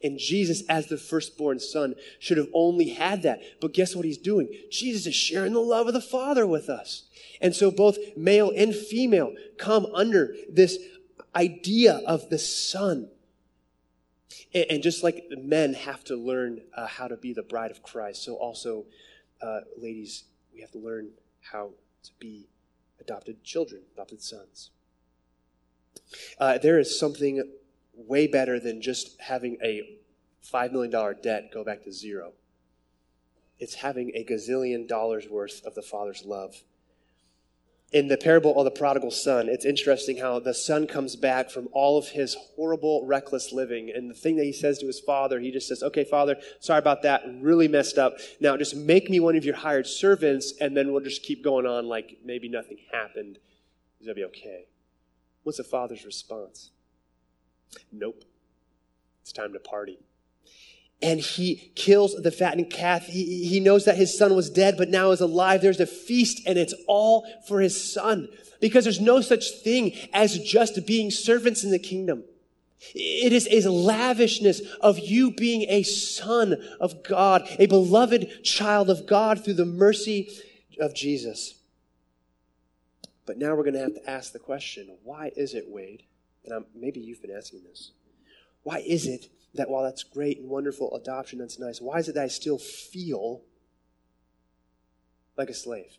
And 0.04 0.17
Jesus, 0.17 0.63
as 0.67 0.88
the 0.88 0.98
firstborn 0.98 1.60
son, 1.60 1.96
should 2.17 2.38
have 2.38 2.50
only 2.54 2.89
had 2.89 3.22
that. 3.24 3.41
But 3.62 3.74
guess 3.74 3.96
what 3.96 4.06
he's 4.06 4.17
doing? 4.17 4.50
Jesus 4.72 5.06
is 5.06 5.15
sharing 5.15 5.54
the 5.54 5.60
love 5.60 5.88
of 5.88 5.93
the 5.93 6.02
Father 6.02 6.48
with 6.48 6.70
us. 6.70 7.04
And 7.41 7.56
so 7.56 7.70
both 7.70 7.98
male 8.15 8.52
and 8.56 8.74
female 8.74 9.34
come 9.58 9.86
under 9.93 10.34
this 10.50 10.80
idea 11.36 12.02
of 12.08 12.30
the 12.30 12.39
son. 12.39 13.10
And, 14.54 14.82
just 14.82 15.04
like 15.04 15.26
men 15.38 15.74
have 15.74 16.04
to 16.06 16.15
learn 16.15 16.62
uh, 16.76 16.88
how 16.88 17.08
to 17.08 17.17
be 17.17 17.34
the 17.34 17.43
bride 17.43 17.70
of 17.70 17.84
Christ, 17.84 18.24
so 18.24 18.36
also, 18.36 18.86
uh, 19.41 19.60
ladies, 19.78 20.24
we 20.54 20.62
have 20.62 20.72
to 20.72 20.80
learn 20.80 21.10
how 21.41 21.72
to 22.08 22.12
be 22.20 22.48
adopted 23.00 23.43
children, 23.43 23.82
adopted 23.93 24.22
sons. 24.22 24.72
Uh, 26.39 26.58
there 26.58 26.80
is 26.80 26.98
something 26.98 27.43
way 27.93 28.28
better 28.28 28.60
than 28.60 28.82
just 28.82 29.20
having 29.22 29.58
a 29.63 29.98
$5 30.46 30.72
million 30.72 31.15
debt 31.22 31.52
go 31.54 31.63
back 31.63 31.84
to 31.84 31.91
zero. 31.91 32.34
It's 33.60 33.76
having 33.76 34.12
a 34.13 34.24
gazillion 34.24 34.88
dollars 34.88 35.28
worth 35.30 35.65
of 35.65 35.74
the 35.74 35.82
Father's 35.82 36.24
love 36.24 36.63
in 37.93 38.10
the 38.10 38.17
parable 38.17 38.58
of 38.58 38.65
the 38.65 38.71
prodigal 38.71 39.12
son, 39.12 39.47
it's 39.47 39.63
interesting 39.63 40.17
how 40.17 40.39
the 40.39 40.54
son 40.54 40.88
comes 40.88 41.15
back 41.15 41.50
from 41.50 41.69
all 41.71 41.97
of 41.97 42.10
his 42.10 42.36
horrible, 42.56 43.06
reckless 43.06 43.54
living. 43.54 43.91
And 43.95 44.10
the 44.10 44.13
thing 44.13 44.36
that 44.36 44.43
he 44.43 44.52
says 44.52 44.78
to 44.80 44.88
his 44.88 45.00
father, 45.00 45.39
he 45.39 45.52
just 45.52 45.69
says, 45.69 45.82
Okay, 45.82 46.04
father, 46.04 46.36
sorry 46.60 46.80
about 46.80 47.04
that. 47.04 47.23
Really 47.39 47.69
messed 47.69 47.97
up. 47.97 48.17
Now 48.41 48.58
just 48.58 48.76
make 48.76 49.10
me 49.10 49.19
one 49.21 49.38
of 49.38 49.45
your 49.45 49.56
hired 49.56 49.88
servants, 49.88 50.54
and 50.60 50.76
then 50.76 50.91
we'll 50.91 51.04
just 51.04 51.23
keep 51.23 51.43
going 51.43 51.65
on 51.65 51.88
like 51.88 52.17
maybe 52.26 52.50
nothing 52.50 52.78
happened. 52.91 53.39
Is 54.02 54.08
that 54.08 54.15
be 54.15 54.26
okay? 54.26 54.65
What's 55.43 55.58
the 55.58 55.63
father's 55.63 56.04
response? 56.04 56.71
Nope. 57.91 58.26
It's 59.21 59.32
time 59.32 59.54
to 59.54 59.60
party 59.60 59.97
and 61.02 61.20
he 61.20 61.72
kills 61.76 62.16
the 62.16 62.32
fattened 62.32 62.72
calf. 62.72 63.06
He, 63.06 63.46
he 63.46 63.60
knows 63.60 63.86
that 63.86 63.98
his 63.98 64.18
son 64.18 64.36
was 64.36 64.50
dead, 64.50 64.76
but 64.78 64.90
now 64.90 65.12
is 65.12 65.22
alive. 65.22 65.62
There's 65.62 65.80
a 65.80 65.86
feast, 65.86 66.42
and 66.48 66.58
it's 66.58 66.74
all 66.88 67.26
for 67.48 67.60
his 67.60 67.94
son. 67.94 68.30
Because 68.60 68.84
there's 68.84 69.00
no 69.00 69.22
such 69.22 69.52
thing 69.64 69.94
as 70.14 70.40
just 70.40 70.86
being 70.88 71.12
servants 71.12 71.64
in 71.64 71.70
the 71.70 71.80
kingdom. 71.80 72.24
It 72.96 73.34
is 73.34 73.66
a 73.66 73.72
lavishness 73.72 74.62
of 74.82 75.00
you 75.00 75.32
being 75.32 75.66
a 75.70 75.84
son 75.84 76.56
of 76.80 77.04
God, 77.04 77.48
a 77.60 77.68
beloved 77.68 78.44
child 78.44 78.90
of 78.90 79.06
God 79.08 79.44
through 79.44 79.56
the 79.56 79.66
mercy 79.66 80.30
of 80.80 80.96
Jesus. 80.96 81.56
But 83.26 83.38
now 83.38 83.56
we're 83.56 83.64
going 83.64 83.74
to 83.74 83.82
have 83.82 83.96
to 83.96 84.10
ask 84.10 84.32
the 84.32 84.40
question 84.40 84.96
why 85.04 85.32
is 85.36 85.54
it, 85.54 85.66
Wade? 85.68 86.04
And 86.46 86.54
I'm, 86.54 86.66
maybe 86.74 87.00
you've 87.02 87.22
been 87.22 87.36
asking 87.36 87.64
this. 87.64 87.92
Why 88.64 88.80
is 88.80 89.06
it 89.06 89.28
that 89.54 89.70
while 89.70 89.84
that's 89.84 90.04
great 90.04 90.40
and 90.40 90.50
wonderful, 90.50 90.96
adoption, 90.96 91.40
that's 91.40 91.60
nice, 91.60 91.82
why 91.82 91.98
is 92.00 92.10
it 92.10 92.16
that 92.16 92.24
I 92.24 92.28
still 92.28 92.58
feel 92.58 93.42
like 95.38 95.50
a 95.50 95.54
slave? 95.54 95.98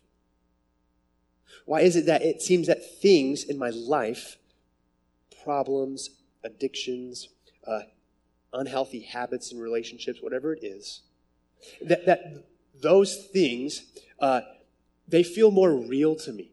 Why 1.65 1.81
is 1.81 1.95
it 1.95 2.05
that 2.05 2.21
it 2.21 2.41
seems 2.41 2.67
that 2.67 2.99
things 2.99 3.43
in 3.43 3.57
my 3.57 3.69
life, 3.69 4.37
problems, 5.43 6.09
addictions, 6.43 7.29
uh, 7.65 7.81
unhealthy 8.53 9.01
habits 9.01 9.51
and 9.51 9.61
relationships, 9.61 10.19
whatever 10.21 10.53
it 10.53 10.63
is, 10.63 11.01
that, 11.81 12.05
that 12.05 12.45
those 12.81 13.27
things, 13.27 13.83
uh, 14.19 14.41
they 15.07 15.23
feel 15.23 15.51
more 15.51 15.75
real 15.75 16.15
to 16.15 16.31
me, 16.31 16.51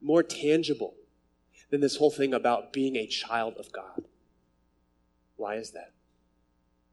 more 0.00 0.22
tangible 0.22 0.94
than 1.70 1.80
this 1.80 1.96
whole 1.96 2.10
thing 2.10 2.32
about 2.32 2.72
being 2.72 2.96
a 2.96 3.06
child 3.06 3.54
of 3.58 3.72
God? 3.72 4.04
Why 5.36 5.54
is 5.56 5.72
that? 5.72 5.92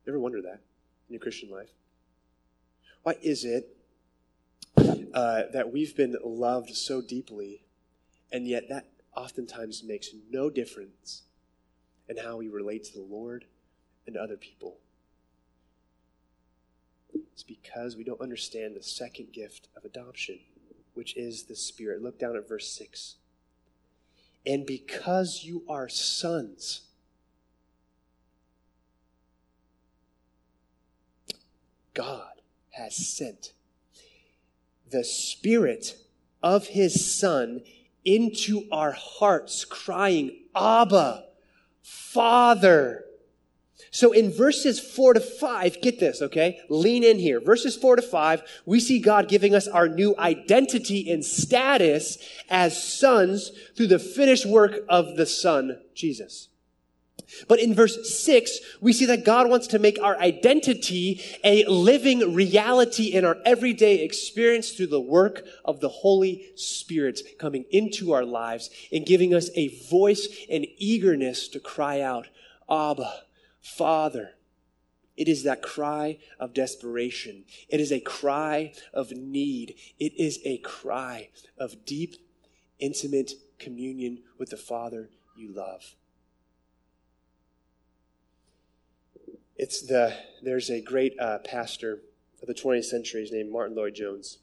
You 0.05 0.11
ever 0.11 0.19
wonder 0.19 0.41
that 0.43 0.61
in 1.07 1.13
your 1.13 1.19
Christian 1.19 1.49
life? 1.49 1.69
Why 3.01 3.15
is 3.23 3.43
it 3.43 3.75
uh, 4.77 5.43
that 5.51 5.71
we've 5.71 5.95
been 5.95 6.15
loved 6.23 6.75
so 6.75 7.01
deeply, 7.01 7.63
and 8.31 8.47
yet 8.47 8.69
that 8.69 8.85
oftentimes 9.15 9.83
makes 9.83 10.09
no 10.29 10.49
difference 10.49 11.23
in 12.07 12.17
how 12.17 12.37
we 12.37 12.49
relate 12.49 12.83
to 12.85 12.93
the 12.93 13.01
Lord 13.01 13.45
and 14.05 14.15
other 14.15 14.37
people? 14.37 14.77
It's 17.33 17.43
because 17.43 17.95
we 17.95 18.03
don't 18.03 18.21
understand 18.21 18.75
the 18.75 18.83
second 18.83 19.33
gift 19.33 19.69
of 19.75 19.85
adoption, 19.85 20.39
which 20.93 21.17
is 21.17 21.43
the 21.43 21.55
Spirit. 21.55 22.03
Look 22.03 22.19
down 22.19 22.35
at 22.35 22.47
verse 22.47 22.71
6. 22.71 23.15
And 24.45 24.67
because 24.67 25.43
you 25.43 25.63
are 25.67 25.89
sons, 25.89 26.81
God 31.95 32.41
has 32.71 32.95
sent 32.95 33.53
the 34.91 35.03
Spirit 35.03 35.97
of 36.43 36.67
His 36.67 37.11
Son 37.11 37.61
into 38.03 38.67
our 38.71 38.91
hearts, 38.91 39.65
crying, 39.65 40.43
Abba, 40.55 41.25
Father. 41.81 43.05
So 43.89 44.11
in 44.11 44.31
verses 44.31 44.79
four 44.79 45.13
to 45.13 45.19
five, 45.19 45.81
get 45.81 45.99
this, 45.99 46.21
okay? 46.21 46.59
Lean 46.69 47.03
in 47.03 47.17
here. 47.17 47.39
Verses 47.39 47.75
four 47.75 47.95
to 47.95 48.01
five, 48.01 48.43
we 48.65 48.79
see 48.79 48.99
God 48.99 49.27
giving 49.27 49.55
us 49.55 49.67
our 49.67 49.87
new 49.87 50.15
identity 50.17 51.09
and 51.09 51.25
status 51.25 52.17
as 52.49 52.81
sons 52.81 53.51
through 53.75 53.87
the 53.87 53.99
finished 53.99 54.45
work 54.45 54.85
of 54.89 55.15
the 55.15 55.25
Son, 55.25 55.81
Jesus. 55.93 56.49
But 57.47 57.59
in 57.59 57.73
verse 57.73 58.23
6, 58.23 58.59
we 58.81 58.93
see 58.93 59.05
that 59.05 59.25
God 59.25 59.49
wants 59.49 59.67
to 59.67 59.79
make 59.79 60.01
our 60.01 60.17
identity 60.17 61.21
a 61.43 61.65
living 61.65 62.33
reality 62.33 63.05
in 63.05 63.25
our 63.25 63.37
everyday 63.45 64.03
experience 64.03 64.71
through 64.71 64.87
the 64.87 65.01
work 65.01 65.43
of 65.63 65.79
the 65.79 65.89
Holy 65.89 66.51
Spirit 66.55 67.21
coming 67.39 67.65
into 67.71 68.11
our 68.11 68.25
lives 68.25 68.69
and 68.91 69.05
giving 69.05 69.33
us 69.33 69.49
a 69.55 69.69
voice 69.89 70.27
and 70.49 70.65
eagerness 70.77 71.47
to 71.49 71.59
cry 71.59 72.01
out, 72.01 72.27
Abba, 72.69 73.23
Father. 73.61 74.31
It 75.17 75.27
is 75.27 75.43
that 75.43 75.61
cry 75.61 76.17
of 76.39 76.53
desperation. 76.53 77.45
It 77.69 77.79
is 77.79 77.91
a 77.91 78.01
cry 78.01 78.73
of 78.93 79.11
need. 79.11 79.75
It 79.97 80.13
is 80.19 80.39
a 80.43 80.57
cry 80.57 81.29
of 81.57 81.85
deep, 81.85 82.15
intimate 82.79 83.31
communion 83.57 84.23
with 84.37 84.49
the 84.49 84.57
Father 84.57 85.09
you 85.37 85.53
love. 85.53 85.95
It's 89.57 89.81
the, 89.81 90.13
there's 90.41 90.69
a 90.69 90.81
great 90.81 91.17
uh, 91.19 91.39
pastor 91.39 92.01
of 92.41 92.47
the 92.47 92.53
20th 92.53 92.85
century, 92.85 93.21
his 93.21 93.31
name 93.31 93.51
Martyn 93.51 93.75
Lloyd-Jones. 93.75 94.39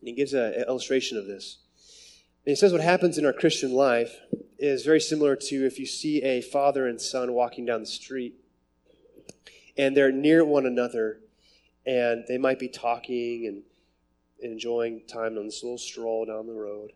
And 0.00 0.08
he 0.08 0.14
gives 0.14 0.32
an 0.32 0.54
illustration 0.54 1.18
of 1.18 1.26
this. 1.26 1.58
And 2.46 2.52
he 2.52 2.56
says 2.56 2.72
what 2.72 2.80
happens 2.80 3.18
in 3.18 3.26
our 3.26 3.32
Christian 3.32 3.72
life 3.72 4.16
is 4.58 4.84
very 4.84 5.00
similar 5.00 5.36
to 5.36 5.66
if 5.66 5.78
you 5.78 5.86
see 5.86 6.22
a 6.22 6.40
father 6.40 6.86
and 6.86 7.00
son 7.00 7.32
walking 7.34 7.66
down 7.66 7.80
the 7.80 7.86
street 7.86 8.34
and 9.76 9.96
they're 9.96 10.12
near 10.12 10.44
one 10.44 10.66
another 10.66 11.20
and 11.84 12.24
they 12.26 12.38
might 12.38 12.58
be 12.58 12.68
talking 12.68 13.46
and 13.46 13.62
enjoying 14.40 15.02
time 15.06 15.36
on 15.36 15.46
this 15.46 15.62
little 15.62 15.78
stroll 15.78 16.24
down 16.24 16.46
the 16.46 16.52
road. 16.54 16.92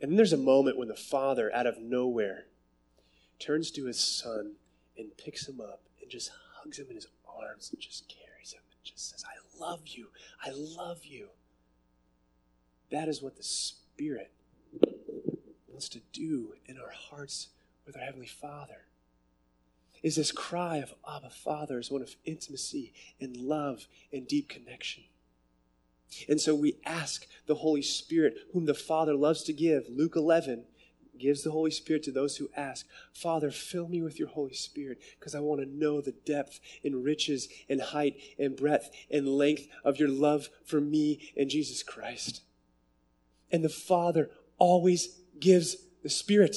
And 0.00 0.10
then 0.10 0.16
there's 0.16 0.32
a 0.32 0.38
moment 0.38 0.76
when 0.76 0.88
the 0.88 0.94
father, 0.94 1.50
out 1.54 1.66
of 1.66 1.78
nowhere, 1.78 2.44
turns 3.38 3.70
to 3.72 3.86
his 3.86 3.98
son 3.98 4.54
and 4.96 5.16
picks 5.16 5.48
him 5.48 5.60
up 5.60 5.82
just 6.10 6.30
hugs 6.54 6.78
him 6.78 6.86
in 6.88 6.96
his 6.96 7.06
arms 7.26 7.70
and 7.72 7.80
just 7.80 8.08
carries 8.08 8.52
him 8.52 8.60
and 8.70 8.84
just 8.84 9.10
says, 9.10 9.24
I 9.24 9.60
love 9.62 9.82
you. 9.86 10.08
I 10.44 10.50
love 10.52 11.04
you. 11.04 11.28
That 12.90 13.08
is 13.08 13.22
what 13.22 13.36
the 13.36 13.42
Spirit 13.42 14.32
wants 15.68 15.88
to 15.90 16.00
do 16.12 16.54
in 16.66 16.78
our 16.78 16.92
hearts 16.92 17.48
with 17.86 17.96
our 17.96 18.02
Heavenly 18.02 18.26
Father. 18.26 18.86
Is 20.02 20.16
this 20.16 20.32
cry 20.32 20.78
of 20.78 20.94
Abba 21.08 21.30
Father 21.30 21.78
is 21.78 21.90
one 21.90 22.02
of 22.02 22.16
intimacy 22.24 22.92
and 23.20 23.36
love 23.36 23.86
and 24.12 24.26
deep 24.26 24.48
connection. 24.48 25.04
And 26.28 26.40
so 26.40 26.54
we 26.54 26.78
ask 26.84 27.26
the 27.46 27.56
Holy 27.56 27.82
Spirit, 27.82 28.34
whom 28.52 28.64
the 28.66 28.74
Father 28.74 29.14
loves 29.14 29.42
to 29.44 29.52
give. 29.52 29.84
Luke 29.88 30.16
11 30.16 30.64
gives 31.20 31.42
the 31.42 31.50
Holy 31.50 31.70
Spirit 31.70 32.02
to 32.04 32.12
those 32.12 32.36
who 32.36 32.50
ask, 32.56 32.86
Father, 33.12 33.50
fill 33.50 33.88
me 33.88 34.02
with 34.02 34.18
your 34.18 34.28
Holy 34.28 34.54
Spirit 34.54 35.00
because 35.18 35.34
I 35.34 35.40
want 35.40 35.60
to 35.60 35.66
know 35.66 36.00
the 36.00 36.12
depth 36.12 36.60
and 36.84 37.04
riches 37.04 37.48
and 37.68 37.80
height 37.80 38.16
and 38.38 38.56
breadth 38.56 38.90
and 39.10 39.28
length 39.28 39.68
of 39.84 39.98
your 39.98 40.08
love 40.08 40.48
for 40.64 40.80
me 40.80 41.32
and 41.36 41.50
Jesus 41.50 41.82
Christ. 41.82 42.42
And 43.52 43.64
the 43.64 43.68
Father 43.68 44.30
always 44.58 45.20
gives 45.38 45.76
the 46.02 46.10
Spirit 46.10 46.56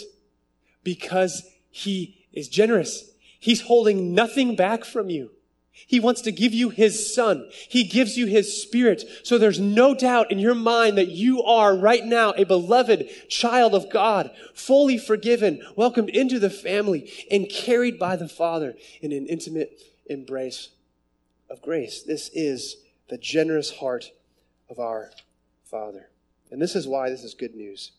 because 0.84 1.44
He 1.70 2.26
is 2.32 2.48
generous. 2.48 3.12
He's 3.40 3.62
holding 3.62 4.14
nothing 4.14 4.56
back 4.56 4.86
from 4.86 5.10
you. 5.10 5.32
He 5.74 6.00
wants 6.00 6.22
to 6.22 6.32
give 6.32 6.54
you 6.54 6.70
His 6.70 7.14
Son. 7.14 7.50
He 7.68 7.84
gives 7.84 8.18
you 8.18 8.28
His 8.28 8.62
Spirit. 8.62 9.04
So 9.24 9.38
there's 9.38 9.60
no 9.60 9.96
doubt 9.96 10.32
in 10.32 10.40
your 10.40 10.56
mind 10.56 10.98
that 10.98 11.10
you 11.10 11.44
are 11.44 11.76
right 11.76 12.06
now 12.06 12.34
a 12.38 12.46
beloved 12.46 13.10
child 13.30 13.74
of 13.74 13.90
God, 13.90 14.32
fully 14.54 14.98
forgiven, 14.98 15.62
welcomed 15.76 16.10
into 16.10 16.40
the 16.40 16.50
family, 16.50 17.12
and 17.30 17.50
carried 17.50 17.98
by 17.98 18.16
the 18.16 18.30
Father 18.30 18.76
in 19.02 19.12
an 19.12 19.26
intimate 19.28 19.82
embrace 20.06 20.70
of 21.50 21.62
grace. 21.62 22.04
This 22.04 22.30
is 22.34 22.78
the 23.10 23.18
generous 23.18 23.72
heart 23.78 24.12
of 24.70 24.80
our 24.80 25.12
Father. 25.66 26.10
And 26.52 26.62
this 26.62 26.76
is 26.76 26.88
why 26.88 27.10
this 27.10 27.24
is 27.24 27.34
good 27.34 27.56
news. 27.56 27.92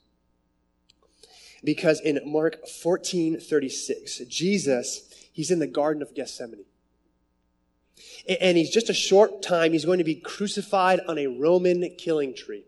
Because 1.64 2.00
in 2.00 2.20
Mark 2.24 2.68
14 2.68 3.40
36, 3.40 4.18
Jesus, 4.28 5.28
he's 5.32 5.50
in 5.50 5.58
the 5.58 5.66
Garden 5.66 6.02
of 6.02 6.14
Gethsemane. 6.14 6.66
And 8.28 8.56
he's 8.56 8.70
just 8.70 8.90
a 8.90 8.94
short 8.94 9.42
time, 9.42 9.72
he's 9.72 9.84
going 9.84 9.98
to 9.98 10.04
be 10.04 10.14
crucified 10.14 11.00
on 11.06 11.18
a 11.18 11.26
Roman 11.26 11.94
killing 11.96 12.34
tree. 12.34 12.64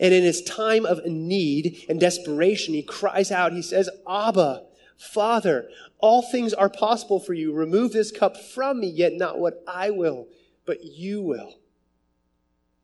And 0.00 0.14
in 0.14 0.22
his 0.22 0.42
time 0.42 0.86
of 0.86 1.04
need 1.04 1.84
and 1.88 2.00
desperation, 2.00 2.74
he 2.74 2.82
cries 2.82 3.30
out, 3.30 3.52
he 3.52 3.62
says, 3.62 3.90
Abba, 4.08 4.64
Father, 4.96 5.68
all 5.98 6.22
things 6.22 6.54
are 6.54 6.68
possible 6.68 7.20
for 7.20 7.34
you. 7.34 7.52
Remove 7.52 7.92
this 7.92 8.10
cup 8.10 8.36
from 8.36 8.80
me, 8.80 8.88
yet 8.88 9.12
not 9.14 9.38
what 9.38 9.62
I 9.66 9.90
will, 9.90 10.28
but 10.64 10.82
you 10.84 11.20
will. 11.20 11.58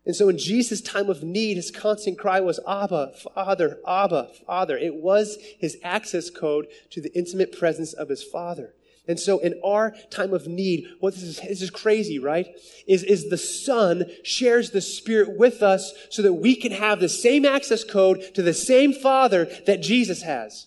And 0.05 0.17
so 0.17 0.29
in 0.29 0.39
Jesus' 0.39 0.81
time 0.81 1.11
of 1.11 1.23
need, 1.23 1.57
his 1.57 1.71
constant 1.71 2.19
cry 2.19 2.41
was, 2.41 2.61
Abba, 2.67 3.13
Father, 3.35 3.79
Abba, 3.87 4.31
Father. 4.47 4.77
It 4.77 4.95
was 4.95 5.39
his 5.59 5.77
access 5.83 6.31
code 6.31 6.67
to 6.91 7.01
the 7.01 7.17
intimate 7.17 7.57
presence 7.57 7.93
of 7.93 8.09
his 8.09 8.23
Father. 8.23 8.75
And 9.09 9.18
so 9.18 9.38
in 9.38 9.59
our 9.64 9.94
time 10.11 10.35
of 10.35 10.47
need, 10.47 10.87
what 11.01 11.14
this 11.14 11.23
is, 11.23 11.40
this 11.40 11.62
is 11.62 11.71
crazy, 11.71 12.18
right? 12.18 12.47
Is, 12.87 13.03
is 13.03 13.31
the 13.31 13.38
Son 13.38 14.05
shares 14.23 14.71
the 14.71 14.83
Spirit 14.83 15.38
with 15.38 15.62
us 15.62 15.94
so 16.11 16.21
that 16.21 16.35
we 16.35 16.55
can 16.55 16.73
have 16.73 17.01
the 17.01 17.09
same 17.09 17.47
access 17.47 17.83
code 17.85 18.35
to 18.35 18.42
the 18.42 18.53
same 18.53 18.92
Father 18.92 19.49
that 19.66 19.81
Jesus 19.81 20.23
has. 20.23 20.66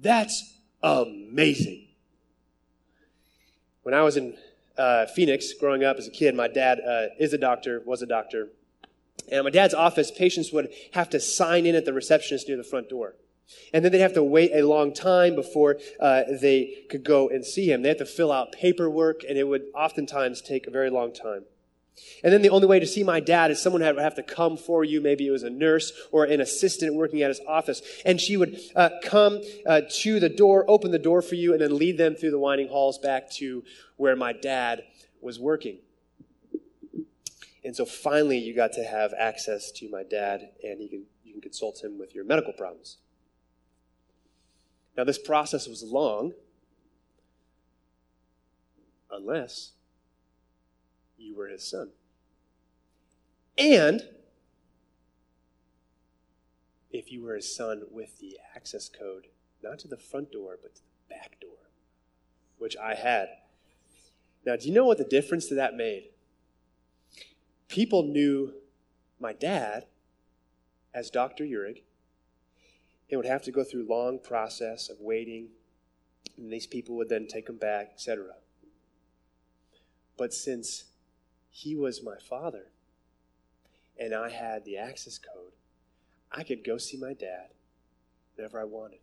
That's 0.00 0.54
amazing. 0.82 1.86
When 3.84 3.94
I 3.94 4.02
was 4.02 4.16
in 4.16 4.36
uh, 4.76 5.06
Phoenix 5.06 5.52
growing 5.52 5.84
up 5.84 5.98
as 5.98 6.08
a 6.08 6.10
kid, 6.10 6.34
my 6.34 6.48
dad 6.48 6.80
uh, 6.80 7.14
is 7.20 7.32
a 7.32 7.38
doctor, 7.38 7.80
was 7.86 8.02
a 8.02 8.06
doctor. 8.06 8.48
And 9.28 9.38
at 9.38 9.44
my 9.44 9.50
dad's 9.50 9.74
office, 9.74 10.10
patients 10.10 10.52
would 10.52 10.70
have 10.94 11.10
to 11.10 11.20
sign 11.20 11.66
in 11.66 11.76
at 11.76 11.84
the 11.84 11.92
receptionist 11.92 12.48
near 12.48 12.56
the 12.56 12.64
front 12.64 12.88
door. 12.88 13.14
And 13.74 13.84
then 13.84 13.92
they'd 13.92 14.00
have 14.00 14.14
to 14.14 14.22
wait 14.22 14.50
a 14.54 14.66
long 14.66 14.94
time 14.94 15.34
before 15.34 15.78
uh, 16.00 16.22
they 16.40 16.84
could 16.88 17.04
go 17.04 17.28
and 17.28 17.44
see 17.44 17.70
him. 17.70 17.82
They 17.82 17.88
had 17.88 17.98
to 17.98 18.06
fill 18.06 18.32
out 18.32 18.52
paperwork, 18.52 19.22
and 19.28 19.36
it 19.36 19.44
would 19.44 19.64
oftentimes 19.74 20.40
take 20.40 20.66
a 20.66 20.70
very 20.70 20.90
long 20.90 21.12
time. 21.12 21.44
And 22.24 22.32
then 22.32 22.42
the 22.42 22.48
only 22.50 22.66
way 22.66 22.80
to 22.80 22.86
see 22.86 23.04
my 23.04 23.20
dad 23.20 23.50
is 23.50 23.60
someone 23.60 23.82
would 23.82 23.98
have 23.98 24.14
to 24.14 24.22
come 24.22 24.56
for 24.56 24.82
you. 24.84 25.00
Maybe 25.00 25.26
it 25.26 25.30
was 25.30 25.42
a 25.42 25.50
nurse 25.50 25.92
or 26.10 26.24
an 26.24 26.40
assistant 26.40 26.94
working 26.94 27.22
at 27.22 27.28
his 27.28 27.40
office. 27.46 27.82
And 28.04 28.20
she 28.20 28.36
would 28.36 28.58
uh, 28.74 28.90
come 29.04 29.42
uh, 29.66 29.82
to 30.00 30.18
the 30.18 30.28
door, 30.28 30.64
open 30.68 30.90
the 30.90 30.98
door 30.98 31.20
for 31.20 31.34
you, 31.34 31.52
and 31.52 31.60
then 31.60 31.76
lead 31.76 31.98
them 31.98 32.14
through 32.14 32.30
the 32.30 32.38
winding 32.38 32.68
halls 32.68 32.98
back 32.98 33.30
to 33.32 33.64
where 33.96 34.16
my 34.16 34.32
dad 34.32 34.84
was 35.20 35.38
working. 35.38 35.78
And 37.64 37.76
so 37.76 37.84
finally, 37.84 38.38
you 38.38 38.54
got 38.54 38.72
to 38.72 38.84
have 38.84 39.12
access 39.16 39.70
to 39.72 39.88
my 39.88 40.02
dad, 40.02 40.50
and 40.64 40.80
you 40.80 40.88
can, 40.88 41.04
you 41.24 41.32
can 41.32 41.42
consult 41.42 41.82
him 41.82 41.98
with 41.98 42.14
your 42.14 42.24
medical 42.24 42.52
problems. 42.52 42.98
Now, 44.96 45.04
this 45.04 45.18
process 45.18 45.66
was 45.66 45.82
long, 45.82 46.32
unless 49.10 49.72
you 51.16 51.36
were 51.36 51.48
his 51.48 51.68
son. 51.68 51.90
And 53.56 54.02
if 56.90 57.10
you 57.10 57.22
were 57.22 57.36
his 57.36 57.54
son 57.54 57.84
with 57.90 58.18
the 58.18 58.38
access 58.54 58.88
code, 58.88 59.28
not 59.62 59.78
to 59.80 59.88
the 59.88 59.96
front 59.96 60.32
door, 60.32 60.58
but 60.60 60.74
to 60.74 60.82
the 60.82 61.14
back 61.14 61.40
door, 61.40 61.70
which 62.58 62.76
I 62.76 62.94
had. 62.94 63.28
Now, 64.44 64.56
do 64.56 64.68
you 64.68 64.74
know 64.74 64.84
what 64.84 64.98
the 64.98 65.04
difference 65.04 65.46
to 65.46 65.54
that 65.54 65.74
made? 65.74 66.10
People 67.68 68.02
knew 68.02 68.54
my 69.18 69.32
dad 69.32 69.86
as 70.92 71.10
Dr. 71.10 71.44
Urig 71.44 71.82
it 73.08 73.16
would 73.16 73.26
have 73.26 73.42
to 73.42 73.52
go 73.52 73.64
through 73.64 73.86
long 73.88 74.18
process 74.18 74.88
of 74.88 75.00
waiting, 75.00 75.48
and 76.36 76.52
these 76.52 76.66
people 76.66 76.96
would 76.96 77.08
then 77.08 77.26
take 77.26 77.46
them 77.46 77.58
back, 77.58 77.90
etc. 77.92 78.24
But 80.16 80.32
since 80.32 80.84
he 81.50 81.74
was 81.74 82.02
my 82.02 82.16
father, 82.28 82.66
and 83.98 84.14
I 84.14 84.30
had 84.30 84.64
the 84.64 84.78
access 84.78 85.18
code, 85.18 85.52
I 86.30 86.42
could 86.42 86.64
go 86.64 86.78
see 86.78 86.96
my 86.96 87.12
dad 87.12 87.48
whenever 88.36 88.60
I 88.60 88.64
wanted. 88.64 89.00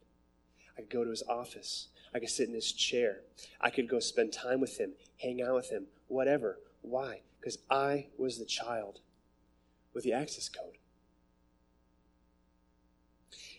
I 0.78 0.82
could 0.82 0.90
go 0.90 1.04
to 1.04 1.10
his 1.10 1.24
office. 1.24 1.90
I 2.14 2.20
could 2.20 2.30
sit 2.30 2.48
in 2.48 2.56
his 2.56 2.72
chair. 2.72 3.22
I 3.62 3.70
could 3.70 3.88
go 3.88 4.00
spend 4.00 4.34
time 4.34 4.60
with 4.60 4.80
him, 4.80 4.94
hang 5.18 5.42
out 5.42 5.56
with 5.56 5.70
him, 5.70 5.88
whatever. 6.08 6.60
Why? 6.82 7.22
Because 7.40 7.60
I 7.70 8.08
was 8.18 8.40
the 8.40 8.46
child 8.46 9.00
with 9.94 10.04
the 10.04 10.14
access 10.14 10.50
code. 10.50 10.78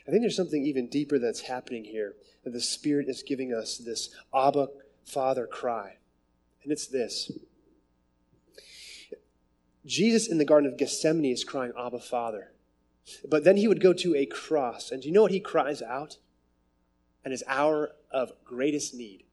I 0.07 0.11
think 0.11 0.23
there's 0.23 0.37
something 0.37 0.65
even 0.65 0.89
deeper 0.89 1.19
that's 1.19 1.43
happening 1.43 1.85
here, 1.85 2.15
that 2.45 2.53
the 2.53 2.61
Spirit 2.61 3.09
is 3.09 3.23
giving 3.23 3.53
us 3.53 3.79
this 3.79 4.15
Abba, 4.35 4.69
Father 5.05 5.47
cry. 5.47 5.97
And 6.63 6.73
it's 6.73 6.87
this 6.87 7.31
Jesus 9.87 10.29
in 10.29 10.39
the 10.39 10.45
Garden 10.45 10.71
of 10.71 10.79
Gethsemane 10.79 11.33
is 11.33 11.45
crying, 11.45 11.73
Abba, 11.79 12.01
Father. 12.01 12.53
But 13.29 13.45
then 13.45 13.57
he 13.57 13.67
would 13.67 13.81
go 13.81 13.93
to 13.95 14.15
a 14.15 14.27
cross. 14.27 14.91
And 14.91 15.03
do 15.03 15.09
you 15.09 15.15
know 15.15 15.23
what 15.23 15.33
he 15.33 15.41
cries 15.41 15.83
out? 15.83 16.19
In 17.25 17.33
his 17.33 17.45
hour 17.47 17.93
of 18.11 18.33
greatest 18.45 18.95
need. 18.95 19.25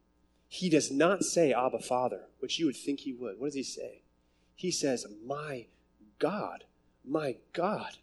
He 0.47 0.70
does 0.70 0.91
not 0.91 1.24
say, 1.24 1.53
Abba, 1.53 1.80
Father, 1.80 2.24
which 2.39 2.59
you 2.59 2.65
would 2.65 2.76
think 2.76 3.01
he 3.01 3.13
would. 3.13 3.39
What 3.39 3.47
does 3.47 3.55
he 3.55 3.63
say? 3.63 4.01
He 4.55 4.72
says, 4.72 5.05
My 5.26 5.68
God, 6.20 6.63
my 7.05 7.38
God, 7.53 7.97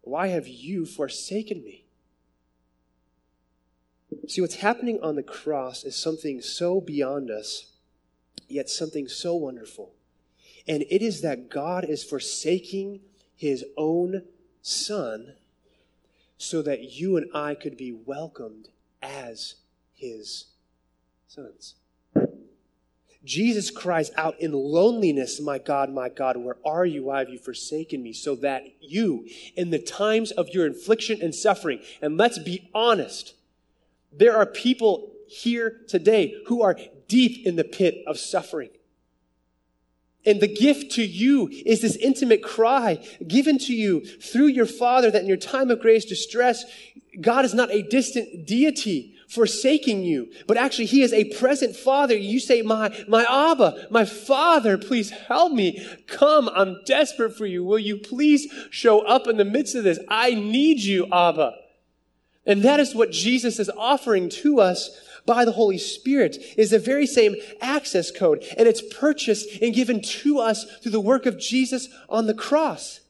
why 0.00 0.28
have 0.28 0.48
you 0.48 0.86
forsaken 0.86 1.62
me? 1.62 1.84
See, 4.28 4.40
what's 4.40 4.56
happening 4.56 5.00
on 5.02 5.16
the 5.16 5.22
cross 5.22 5.84
is 5.84 5.96
something 5.96 6.40
so 6.40 6.80
beyond 6.80 7.30
us 7.30 7.70
yet 8.50 8.68
something 8.68 9.08
so 9.08 9.34
wonderful. 9.34 9.92
And 10.66 10.84
it 10.90 11.02
is 11.02 11.22
that 11.22 11.48
God 11.48 11.84
is 11.84 12.04
forsaking 12.04 13.00
his 13.36 13.64
own 13.76 14.24
son 14.60 15.34
so 16.36 16.62
that 16.62 16.98
you 16.98 17.16
and 17.16 17.30
I 17.34 17.54
could 17.54 17.76
be 17.76 17.92
welcomed 17.92 18.68
as 19.02 19.56
his 19.94 20.46
sons. 21.28 21.74
Jesus 23.22 23.70
cries 23.70 24.10
out 24.16 24.40
in 24.40 24.52
loneliness, 24.52 25.40
My 25.40 25.58
God, 25.58 25.92
my 25.92 26.08
God, 26.08 26.38
where 26.38 26.56
are 26.64 26.86
you? 26.86 27.04
Why 27.04 27.18
have 27.18 27.28
you 27.28 27.38
forsaken 27.38 28.02
me? 28.02 28.14
So 28.14 28.34
that 28.36 28.64
you, 28.80 29.26
in 29.56 29.70
the 29.70 29.78
times 29.78 30.30
of 30.30 30.48
your 30.48 30.66
infliction 30.66 31.20
and 31.20 31.34
suffering, 31.34 31.80
and 32.00 32.16
let's 32.16 32.38
be 32.38 32.70
honest, 32.74 33.34
there 34.12 34.36
are 34.36 34.46
people 34.46 35.12
here 35.28 35.80
today 35.88 36.34
who 36.46 36.62
are 36.62 36.76
deep 37.08 37.46
in 37.46 37.56
the 37.56 37.64
pit 37.64 38.02
of 38.06 38.18
suffering. 38.18 38.70
And 40.26 40.40
the 40.40 40.48
gift 40.48 40.92
to 40.92 41.02
you 41.02 41.48
is 41.48 41.80
this 41.80 41.96
intimate 41.96 42.42
cry 42.42 43.02
given 43.26 43.58
to 43.58 43.74
you 43.74 44.04
through 44.04 44.48
your 44.48 44.66
Father 44.66 45.10
that 45.10 45.22
in 45.22 45.28
your 45.28 45.38
time 45.38 45.70
of 45.70 45.80
grace, 45.80 46.04
distress, 46.04 46.64
God 47.20 47.44
is 47.44 47.54
not 47.54 47.70
a 47.70 47.82
distant 47.82 48.46
deity 48.46 49.14
forsaking 49.28 50.02
you, 50.02 50.30
but 50.46 50.56
actually 50.56 50.86
he 50.86 51.02
is 51.02 51.12
a 51.12 51.24
present 51.38 51.74
father. 51.74 52.16
You 52.16 52.40
say, 52.40 52.62
my, 52.62 52.92
my 53.08 53.24
Abba, 53.28 53.86
my 53.90 54.04
father, 54.04 54.76
please 54.76 55.10
help 55.10 55.52
me. 55.52 55.86
Come, 56.06 56.50
I'm 56.52 56.82
desperate 56.84 57.36
for 57.36 57.46
you. 57.46 57.64
Will 57.64 57.78
you 57.78 57.96
please 57.96 58.52
show 58.70 59.00
up 59.00 59.26
in 59.26 59.36
the 59.36 59.44
midst 59.44 59.74
of 59.74 59.84
this? 59.84 60.00
I 60.08 60.34
need 60.34 60.80
you, 60.80 61.06
Abba. 61.12 61.54
And 62.50 62.64
that 62.64 62.80
is 62.80 62.96
what 62.96 63.12
Jesus 63.12 63.60
is 63.60 63.70
offering 63.70 64.28
to 64.28 64.60
us 64.60 64.90
by 65.24 65.44
the 65.44 65.52
Holy 65.52 65.78
Spirit 65.78 66.36
is 66.58 66.70
the 66.70 66.80
very 66.80 67.06
same 67.06 67.36
access 67.60 68.10
code 68.10 68.44
and 68.58 68.66
it's 68.66 68.82
purchased 68.82 69.62
and 69.62 69.72
given 69.72 70.00
to 70.02 70.40
us 70.40 70.64
through 70.78 70.90
the 70.90 70.98
work 70.98 71.26
of 71.26 71.38
Jesus 71.38 71.88
on 72.08 72.26
the 72.26 72.34
cross. 72.34 73.00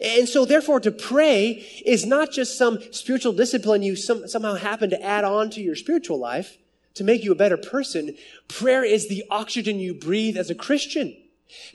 And 0.00 0.28
so, 0.28 0.44
therefore, 0.44 0.78
to 0.78 0.92
pray 0.92 1.66
is 1.84 2.06
not 2.06 2.30
just 2.30 2.56
some 2.56 2.78
spiritual 2.92 3.32
discipline 3.32 3.82
you 3.82 3.96
some, 3.96 4.28
somehow 4.28 4.54
happen 4.54 4.90
to 4.90 5.02
add 5.02 5.24
on 5.24 5.50
to 5.50 5.60
your 5.60 5.74
spiritual 5.74 6.20
life 6.20 6.56
to 6.94 7.02
make 7.02 7.24
you 7.24 7.32
a 7.32 7.36
better 7.36 7.56
person. 7.56 8.14
Prayer 8.46 8.84
is 8.84 9.08
the 9.08 9.24
oxygen 9.28 9.80
you 9.80 9.92
breathe 9.92 10.36
as 10.36 10.50
a 10.50 10.54
Christian. 10.54 11.16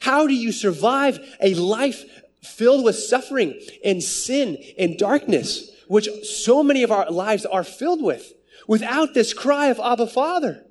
How 0.00 0.26
do 0.26 0.32
you 0.32 0.52
survive 0.52 1.20
a 1.38 1.52
life 1.52 2.04
filled 2.42 2.82
with 2.82 2.96
suffering 2.96 3.60
and 3.84 4.02
sin 4.02 4.56
and 4.78 4.96
darkness, 4.96 5.70
which 5.92 6.08
so 6.24 6.62
many 6.62 6.82
of 6.82 6.90
our 6.90 7.10
lives 7.10 7.44
are 7.44 7.62
filled 7.62 8.02
with, 8.02 8.32
without 8.66 9.12
this 9.12 9.34
cry 9.34 9.66
of 9.66 9.78
Abba 9.78 10.06
Father? 10.06 10.64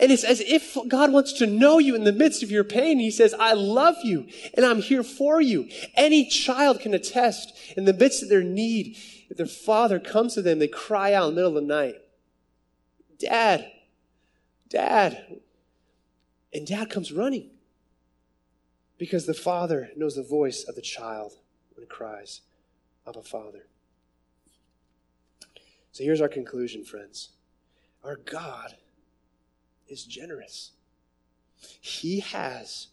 And 0.00 0.10
it's 0.10 0.24
as 0.24 0.40
if 0.40 0.76
God 0.88 1.12
wants 1.12 1.34
to 1.34 1.46
know 1.46 1.78
you 1.78 1.94
in 1.94 2.04
the 2.04 2.12
midst 2.12 2.42
of 2.42 2.50
your 2.50 2.64
pain. 2.64 2.98
He 2.98 3.10
says, 3.10 3.34
I 3.38 3.52
love 3.52 3.96
you 4.02 4.26
and 4.54 4.64
I'm 4.64 4.80
here 4.80 5.02
for 5.02 5.40
you. 5.40 5.68
Any 5.94 6.26
child 6.26 6.80
can 6.80 6.94
attest 6.94 7.52
in 7.76 7.84
the 7.84 7.92
midst 7.92 8.22
of 8.22 8.30
their 8.30 8.42
need, 8.42 8.96
if 9.28 9.36
their 9.36 9.46
father 9.46 10.00
comes 10.00 10.34
to 10.34 10.42
them, 10.42 10.58
they 10.58 10.68
cry 10.68 11.12
out 11.12 11.28
in 11.28 11.34
the 11.34 11.36
middle 11.36 11.58
of 11.58 11.62
the 11.62 11.74
night, 11.74 11.96
Dad, 13.18 13.70
Dad. 14.68 15.40
And 16.52 16.66
dad 16.66 16.88
comes 16.88 17.12
running 17.12 17.50
because 18.96 19.26
the 19.26 19.34
father 19.34 19.90
knows 19.96 20.14
the 20.14 20.22
voice 20.22 20.64
of 20.64 20.76
the 20.76 20.82
child 20.82 21.32
when 21.74 21.82
it 21.82 21.90
cries, 21.90 22.42
Abba, 23.06 23.22
Father. 23.22 23.66
So 25.94 26.02
here's 26.02 26.20
our 26.20 26.28
conclusion, 26.28 26.84
friends. 26.84 27.28
Our 28.02 28.16
God 28.16 28.74
is 29.86 30.02
generous. 30.04 30.72
He 31.80 32.18
has 32.18 32.88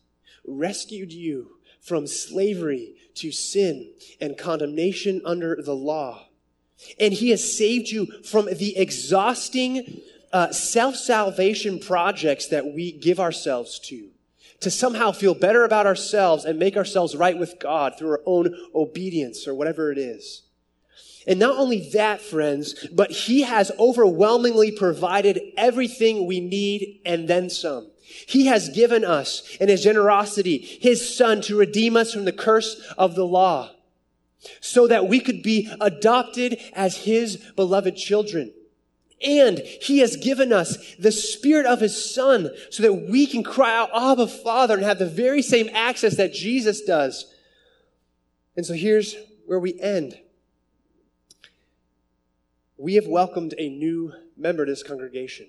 rescued 0.45 1.11
you 1.11 1.57
from 1.81 2.05
slavery 2.05 2.93
to 3.15 3.31
sin 3.31 3.91
and 4.21 4.37
condemnation 4.37 5.19
under 5.25 5.59
the 5.59 5.73
law. 5.73 6.27
And 6.99 7.11
he 7.11 7.31
has 7.31 7.57
saved 7.57 7.89
you 7.89 8.05
from 8.23 8.45
the 8.45 8.77
exhausting 8.77 10.01
uh, 10.31 10.51
self 10.51 10.95
salvation 10.95 11.79
projects 11.79 12.49
that 12.49 12.71
we 12.71 12.91
give 12.91 13.19
ourselves 13.19 13.79
to, 13.79 14.11
to 14.59 14.69
somehow 14.69 15.11
feel 15.11 15.33
better 15.33 15.63
about 15.63 15.87
ourselves 15.87 16.45
and 16.45 16.59
make 16.59 16.77
ourselves 16.77 17.15
right 17.15 17.39
with 17.39 17.57
God 17.59 17.97
through 17.97 18.11
our 18.11 18.21
own 18.27 18.55
obedience 18.75 19.47
or 19.47 19.55
whatever 19.55 19.91
it 19.91 19.97
is. 19.97 20.43
And 21.27 21.39
not 21.39 21.57
only 21.57 21.89
that, 21.91 22.21
friends, 22.21 22.87
but 22.91 23.11
he 23.11 23.43
has 23.43 23.71
overwhelmingly 23.77 24.71
provided 24.71 25.39
everything 25.55 26.25
we 26.25 26.39
need 26.39 27.01
and 27.05 27.27
then 27.27 27.49
some. 27.49 27.91
He 28.27 28.47
has 28.47 28.69
given 28.69 29.05
us 29.05 29.55
in 29.59 29.69
his 29.69 29.83
generosity 29.83 30.57
his 30.57 31.15
son 31.15 31.41
to 31.43 31.57
redeem 31.57 31.95
us 31.95 32.13
from 32.13 32.25
the 32.25 32.31
curse 32.31 32.81
of 32.97 33.15
the 33.15 33.25
law 33.25 33.71
so 34.59 34.87
that 34.87 35.07
we 35.07 35.19
could 35.19 35.43
be 35.43 35.71
adopted 35.79 36.59
as 36.73 36.97
his 36.97 37.37
beloved 37.55 37.95
children. 37.95 38.51
And 39.23 39.59
he 39.59 39.99
has 39.99 40.17
given 40.17 40.51
us 40.51 40.95
the 40.95 41.11
spirit 41.11 41.67
of 41.67 41.79
his 41.79 42.13
son 42.13 42.49
so 42.71 42.81
that 42.81 43.07
we 43.09 43.27
can 43.27 43.43
cry 43.43 43.77
out, 43.77 43.91
Abba, 43.93 44.27
Father, 44.27 44.73
and 44.75 44.83
have 44.83 44.97
the 44.97 45.05
very 45.05 45.43
same 45.43 45.69
access 45.73 46.17
that 46.17 46.33
Jesus 46.33 46.81
does. 46.81 47.31
And 48.57 48.65
so 48.65 48.73
here's 48.73 49.15
where 49.45 49.59
we 49.59 49.79
end 49.79 50.17
we 52.81 52.95
have 52.95 53.05
welcomed 53.05 53.53
a 53.59 53.69
new 53.69 54.11
member 54.35 54.65
to 54.65 54.71
this 54.71 54.81
congregation 54.81 55.45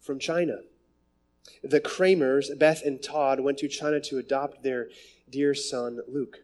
from 0.00 0.20
China. 0.20 0.58
The 1.64 1.80
Kramers, 1.80 2.56
Beth 2.56 2.82
and 2.84 3.02
Todd, 3.02 3.40
went 3.40 3.58
to 3.58 3.68
China 3.68 4.00
to 4.02 4.18
adopt 4.18 4.62
their 4.62 4.88
dear 5.28 5.54
son, 5.54 6.00
Luke. 6.06 6.38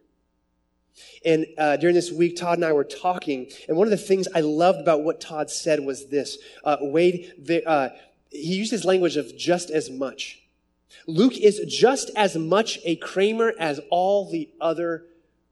And 1.25 1.47
uh, 1.57 1.77
during 1.77 1.95
this 1.95 2.11
week, 2.11 2.37
Todd 2.37 2.59
and 2.59 2.65
I 2.65 2.73
were 2.73 2.83
talking, 2.83 3.49
and 3.69 3.77
one 3.77 3.87
of 3.87 3.93
the 3.93 3.97
things 3.97 4.27
I 4.35 4.41
loved 4.41 4.81
about 4.81 5.05
what 5.05 5.21
Todd 5.21 5.51
said 5.51 5.79
was 5.79 6.09
this 6.09 6.39
uh, 6.65 6.79
Wade, 6.81 7.33
the, 7.39 7.65
uh, 7.65 7.91
he 8.31 8.57
used 8.57 8.73
his 8.73 8.85
language 8.85 9.17
of 9.17 9.37
just 9.37 9.71
as 9.71 9.89
much. 9.89 10.43
Luke 11.07 11.39
is 11.39 11.61
just 11.69 12.11
as 12.17 12.37
much 12.37 12.81
a 12.85 12.97
Kramer 12.97 13.53
as 13.57 13.81
all 13.89 14.29
the 14.29 14.51
other 14.61 15.05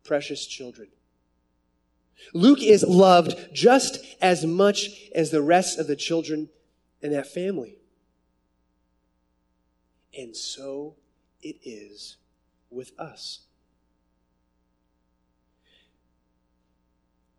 precious 0.02 0.44
children. 0.44 0.88
Luke 2.32 2.62
is 2.62 2.82
loved 2.82 3.52
just 3.52 3.98
as 4.20 4.44
much 4.44 4.90
as 5.14 5.30
the 5.30 5.42
rest 5.42 5.78
of 5.78 5.86
the 5.86 5.96
children 5.96 6.48
in 7.02 7.12
that 7.12 7.26
family. 7.26 7.78
And 10.16 10.36
so 10.36 10.94
it 11.42 11.56
is 11.62 12.16
with 12.70 12.92
us. 12.98 13.40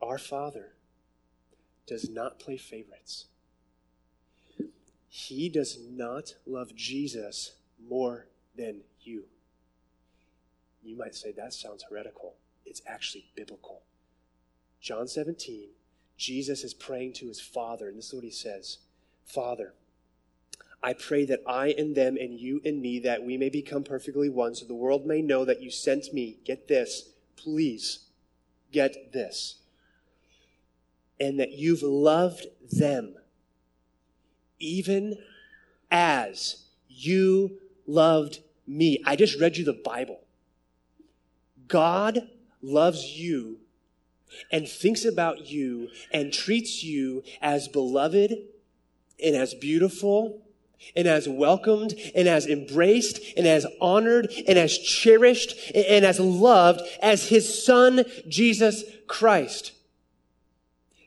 Our 0.02 0.18
Father 0.18 0.74
does 1.86 2.10
not 2.10 2.40
play 2.40 2.58
favorites. 2.58 3.26
He 5.10 5.50
does 5.50 5.78
not 5.90 6.36
love 6.46 6.74
Jesus 6.76 7.56
more 7.88 8.28
than 8.56 8.82
you. 9.02 9.26
You 10.84 10.98
might 10.98 11.16
say 11.16 11.32
that 11.34 11.54
sounds 11.54 11.84
heretical. 11.88 12.36
It's 12.66 12.82
actually 12.88 13.26
biblical. 13.36 13.82
John 14.82 15.08
17, 15.08 15.70
Jesus 16.18 16.64
is 16.64 16.74
praying 16.74 17.14
to 17.14 17.28
his 17.28 17.40
Father, 17.40 17.88
and 17.88 17.98
this 17.98 18.08
is 18.08 18.14
what 18.14 18.24
he 18.24 18.32
says 18.32 18.80
Father, 19.24 19.74
I 20.84 20.94
pray 20.94 21.26
that 21.26 21.44
I 21.48 21.76
and 21.78 21.96
them 21.96 22.18
and 22.18 22.40
you 22.40 22.62
and 22.66 22.82
me, 22.82 23.00
that 23.00 23.24
we 23.24 23.38
may 23.38 23.50
become 23.50 23.84
perfectly 23.84 24.30
one, 24.30 24.56
so 24.56 24.66
the 24.66 24.74
world 24.74 25.06
may 25.06 25.22
know 25.22 25.46
that 25.46 25.62
you 25.62 25.70
sent 25.70 26.12
me. 26.12 26.40
Get 26.44 26.68
this, 26.68 27.12
please, 27.36 28.00
get 28.72 29.14
this. 29.14 29.58
And 31.20 31.40
that 31.40 31.52
you've 31.52 31.84
loved 31.84 32.48
them, 32.72 33.14
even 34.58 35.20
as 35.92 36.66
you 36.90 37.60
loved 37.86 38.40
me. 38.66 39.04
I 39.06 39.16
just 39.16 39.40
read 39.40 39.58
you 39.58 39.64
the 39.64 39.74
Bible. 39.74 40.22
God 41.68 42.28
loves 42.64 43.20
you 43.20 43.61
and 44.52 44.68
thinks 44.68 45.06
about 45.06 45.50
you 45.50 45.90
and 46.12 46.34
treats 46.34 46.84
you 46.84 47.24
as 47.42 47.68
beloved 47.68 48.36
and 49.24 49.36
as 49.36 49.54
beautiful 49.54 50.42
and 50.96 51.08
as 51.08 51.30
welcomed 51.30 51.94
and 52.16 52.28
as 52.28 52.48
embraced 52.48 53.20
and 53.38 53.48
as 53.48 53.66
honored 53.80 54.32
and 54.48 54.58
as 54.58 54.78
cherished 54.78 55.56
and 55.76 56.06
as 56.06 56.20
loved 56.20 56.82
as 57.02 57.30
his 57.30 57.64
son, 57.64 58.04
Jesus 58.28 58.84
Christ. 59.08 59.74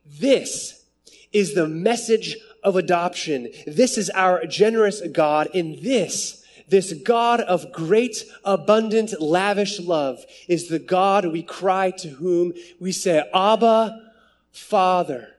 This 0.07 0.85
is 1.33 1.55
the 1.55 1.67
message 1.67 2.37
of 2.63 2.77
adoption. 2.77 3.49
This 3.67 3.99
is 3.99 4.11
our 4.11 4.47
generous 4.47 5.03
God. 5.13 5.49
In 5.53 5.83
this, 5.83 6.44
this 6.69 6.93
God 6.93 7.41
of 7.41 7.73
great, 7.73 8.25
abundant, 8.45 9.21
lavish 9.21 9.81
love 9.81 10.25
is 10.49 10.69
the 10.69 10.79
God 10.79 11.27
we 11.27 11.43
cry 11.43 11.91
to 11.93 12.09
whom 12.09 12.53
we 12.81 12.93
say, 12.93 13.23
Abba, 13.35 14.13
Father. 14.51 15.35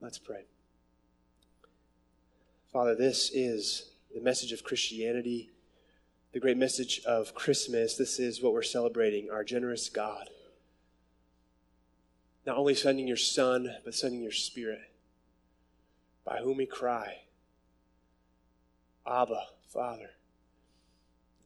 Let's 0.00 0.18
pray. 0.18 0.44
Father, 2.72 2.94
this 2.94 3.30
is 3.32 3.90
the 4.14 4.20
message 4.20 4.52
of 4.52 4.64
Christianity, 4.64 5.50
the 6.32 6.40
great 6.40 6.56
message 6.56 7.02
of 7.06 7.34
Christmas. 7.34 7.96
This 7.96 8.18
is 8.18 8.42
what 8.42 8.52
we're 8.52 8.62
celebrating 8.62 9.30
our 9.30 9.44
generous 9.44 9.88
God. 9.88 10.28
Not 12.46 12.56
only 12.56 12.74
sending 12.74 13.06
your 13.06 13.16
Son, 13.16 13.76
but 13.84 13.94
sending 13.94 14.22
your 14.22 14.32
Spirit, 14.32 14.90
by 16.24 16.38
whom 16.38 16.56
we 16.56 16.66
cry, 16.66 17.18
Abba, 19.06 19.44
Father. 19.68 20.10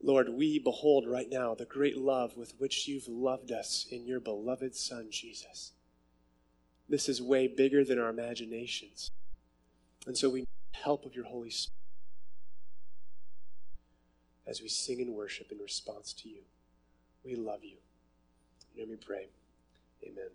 Lord, 0.03 0.29
we 0.29 0.59
behold 0.59 1.07
right 1.07 1.29
now 1.31 1.55
the 1.55 1.65
great 1.65 1.97
love 1.97 2.37
with 2.37 2.55
which 2.59 2.87
you've 2.87 3.09
loved 3.09 3.51
us 3.51 3.87
in 3.91 4.07
your 4.07 4.21
beloved 4.21 4.75
Son, 4.75 5.09
Jesus. 5.11 5.73
This 6.89 7.09
is 7.09 7.21
way 7.21 7.49
bigger 7.49 7.85
than 7.85 7.99
our 7.99 8.11
imaginations. 8.11 9.11
And 10.07 10.17
so 10.17 10.29
we 10.29 10.41
need 10.41 10.49
the 10.73 10.79
help 10.85 11.05
of 11.05 11.15
your 11.15 11.25
Holy 11.25 11.51
Spirit 11.51 11.73
as 14.47 14.63
we 14.63 14.69
sing 14.69 15.01
and 15.01 15.15
worship 15.15 15.51
in 15.51 15.59
response 15.59 16.13
to 16.13 16.29
you. 16.29 16.43
We 17.25 17.35
love 17.35 17.65
you. 17.65 17.79
Let 18.79 18.89
me 18.89 18.97
pray. 18.97 19.27
Amen. 20.05 20.31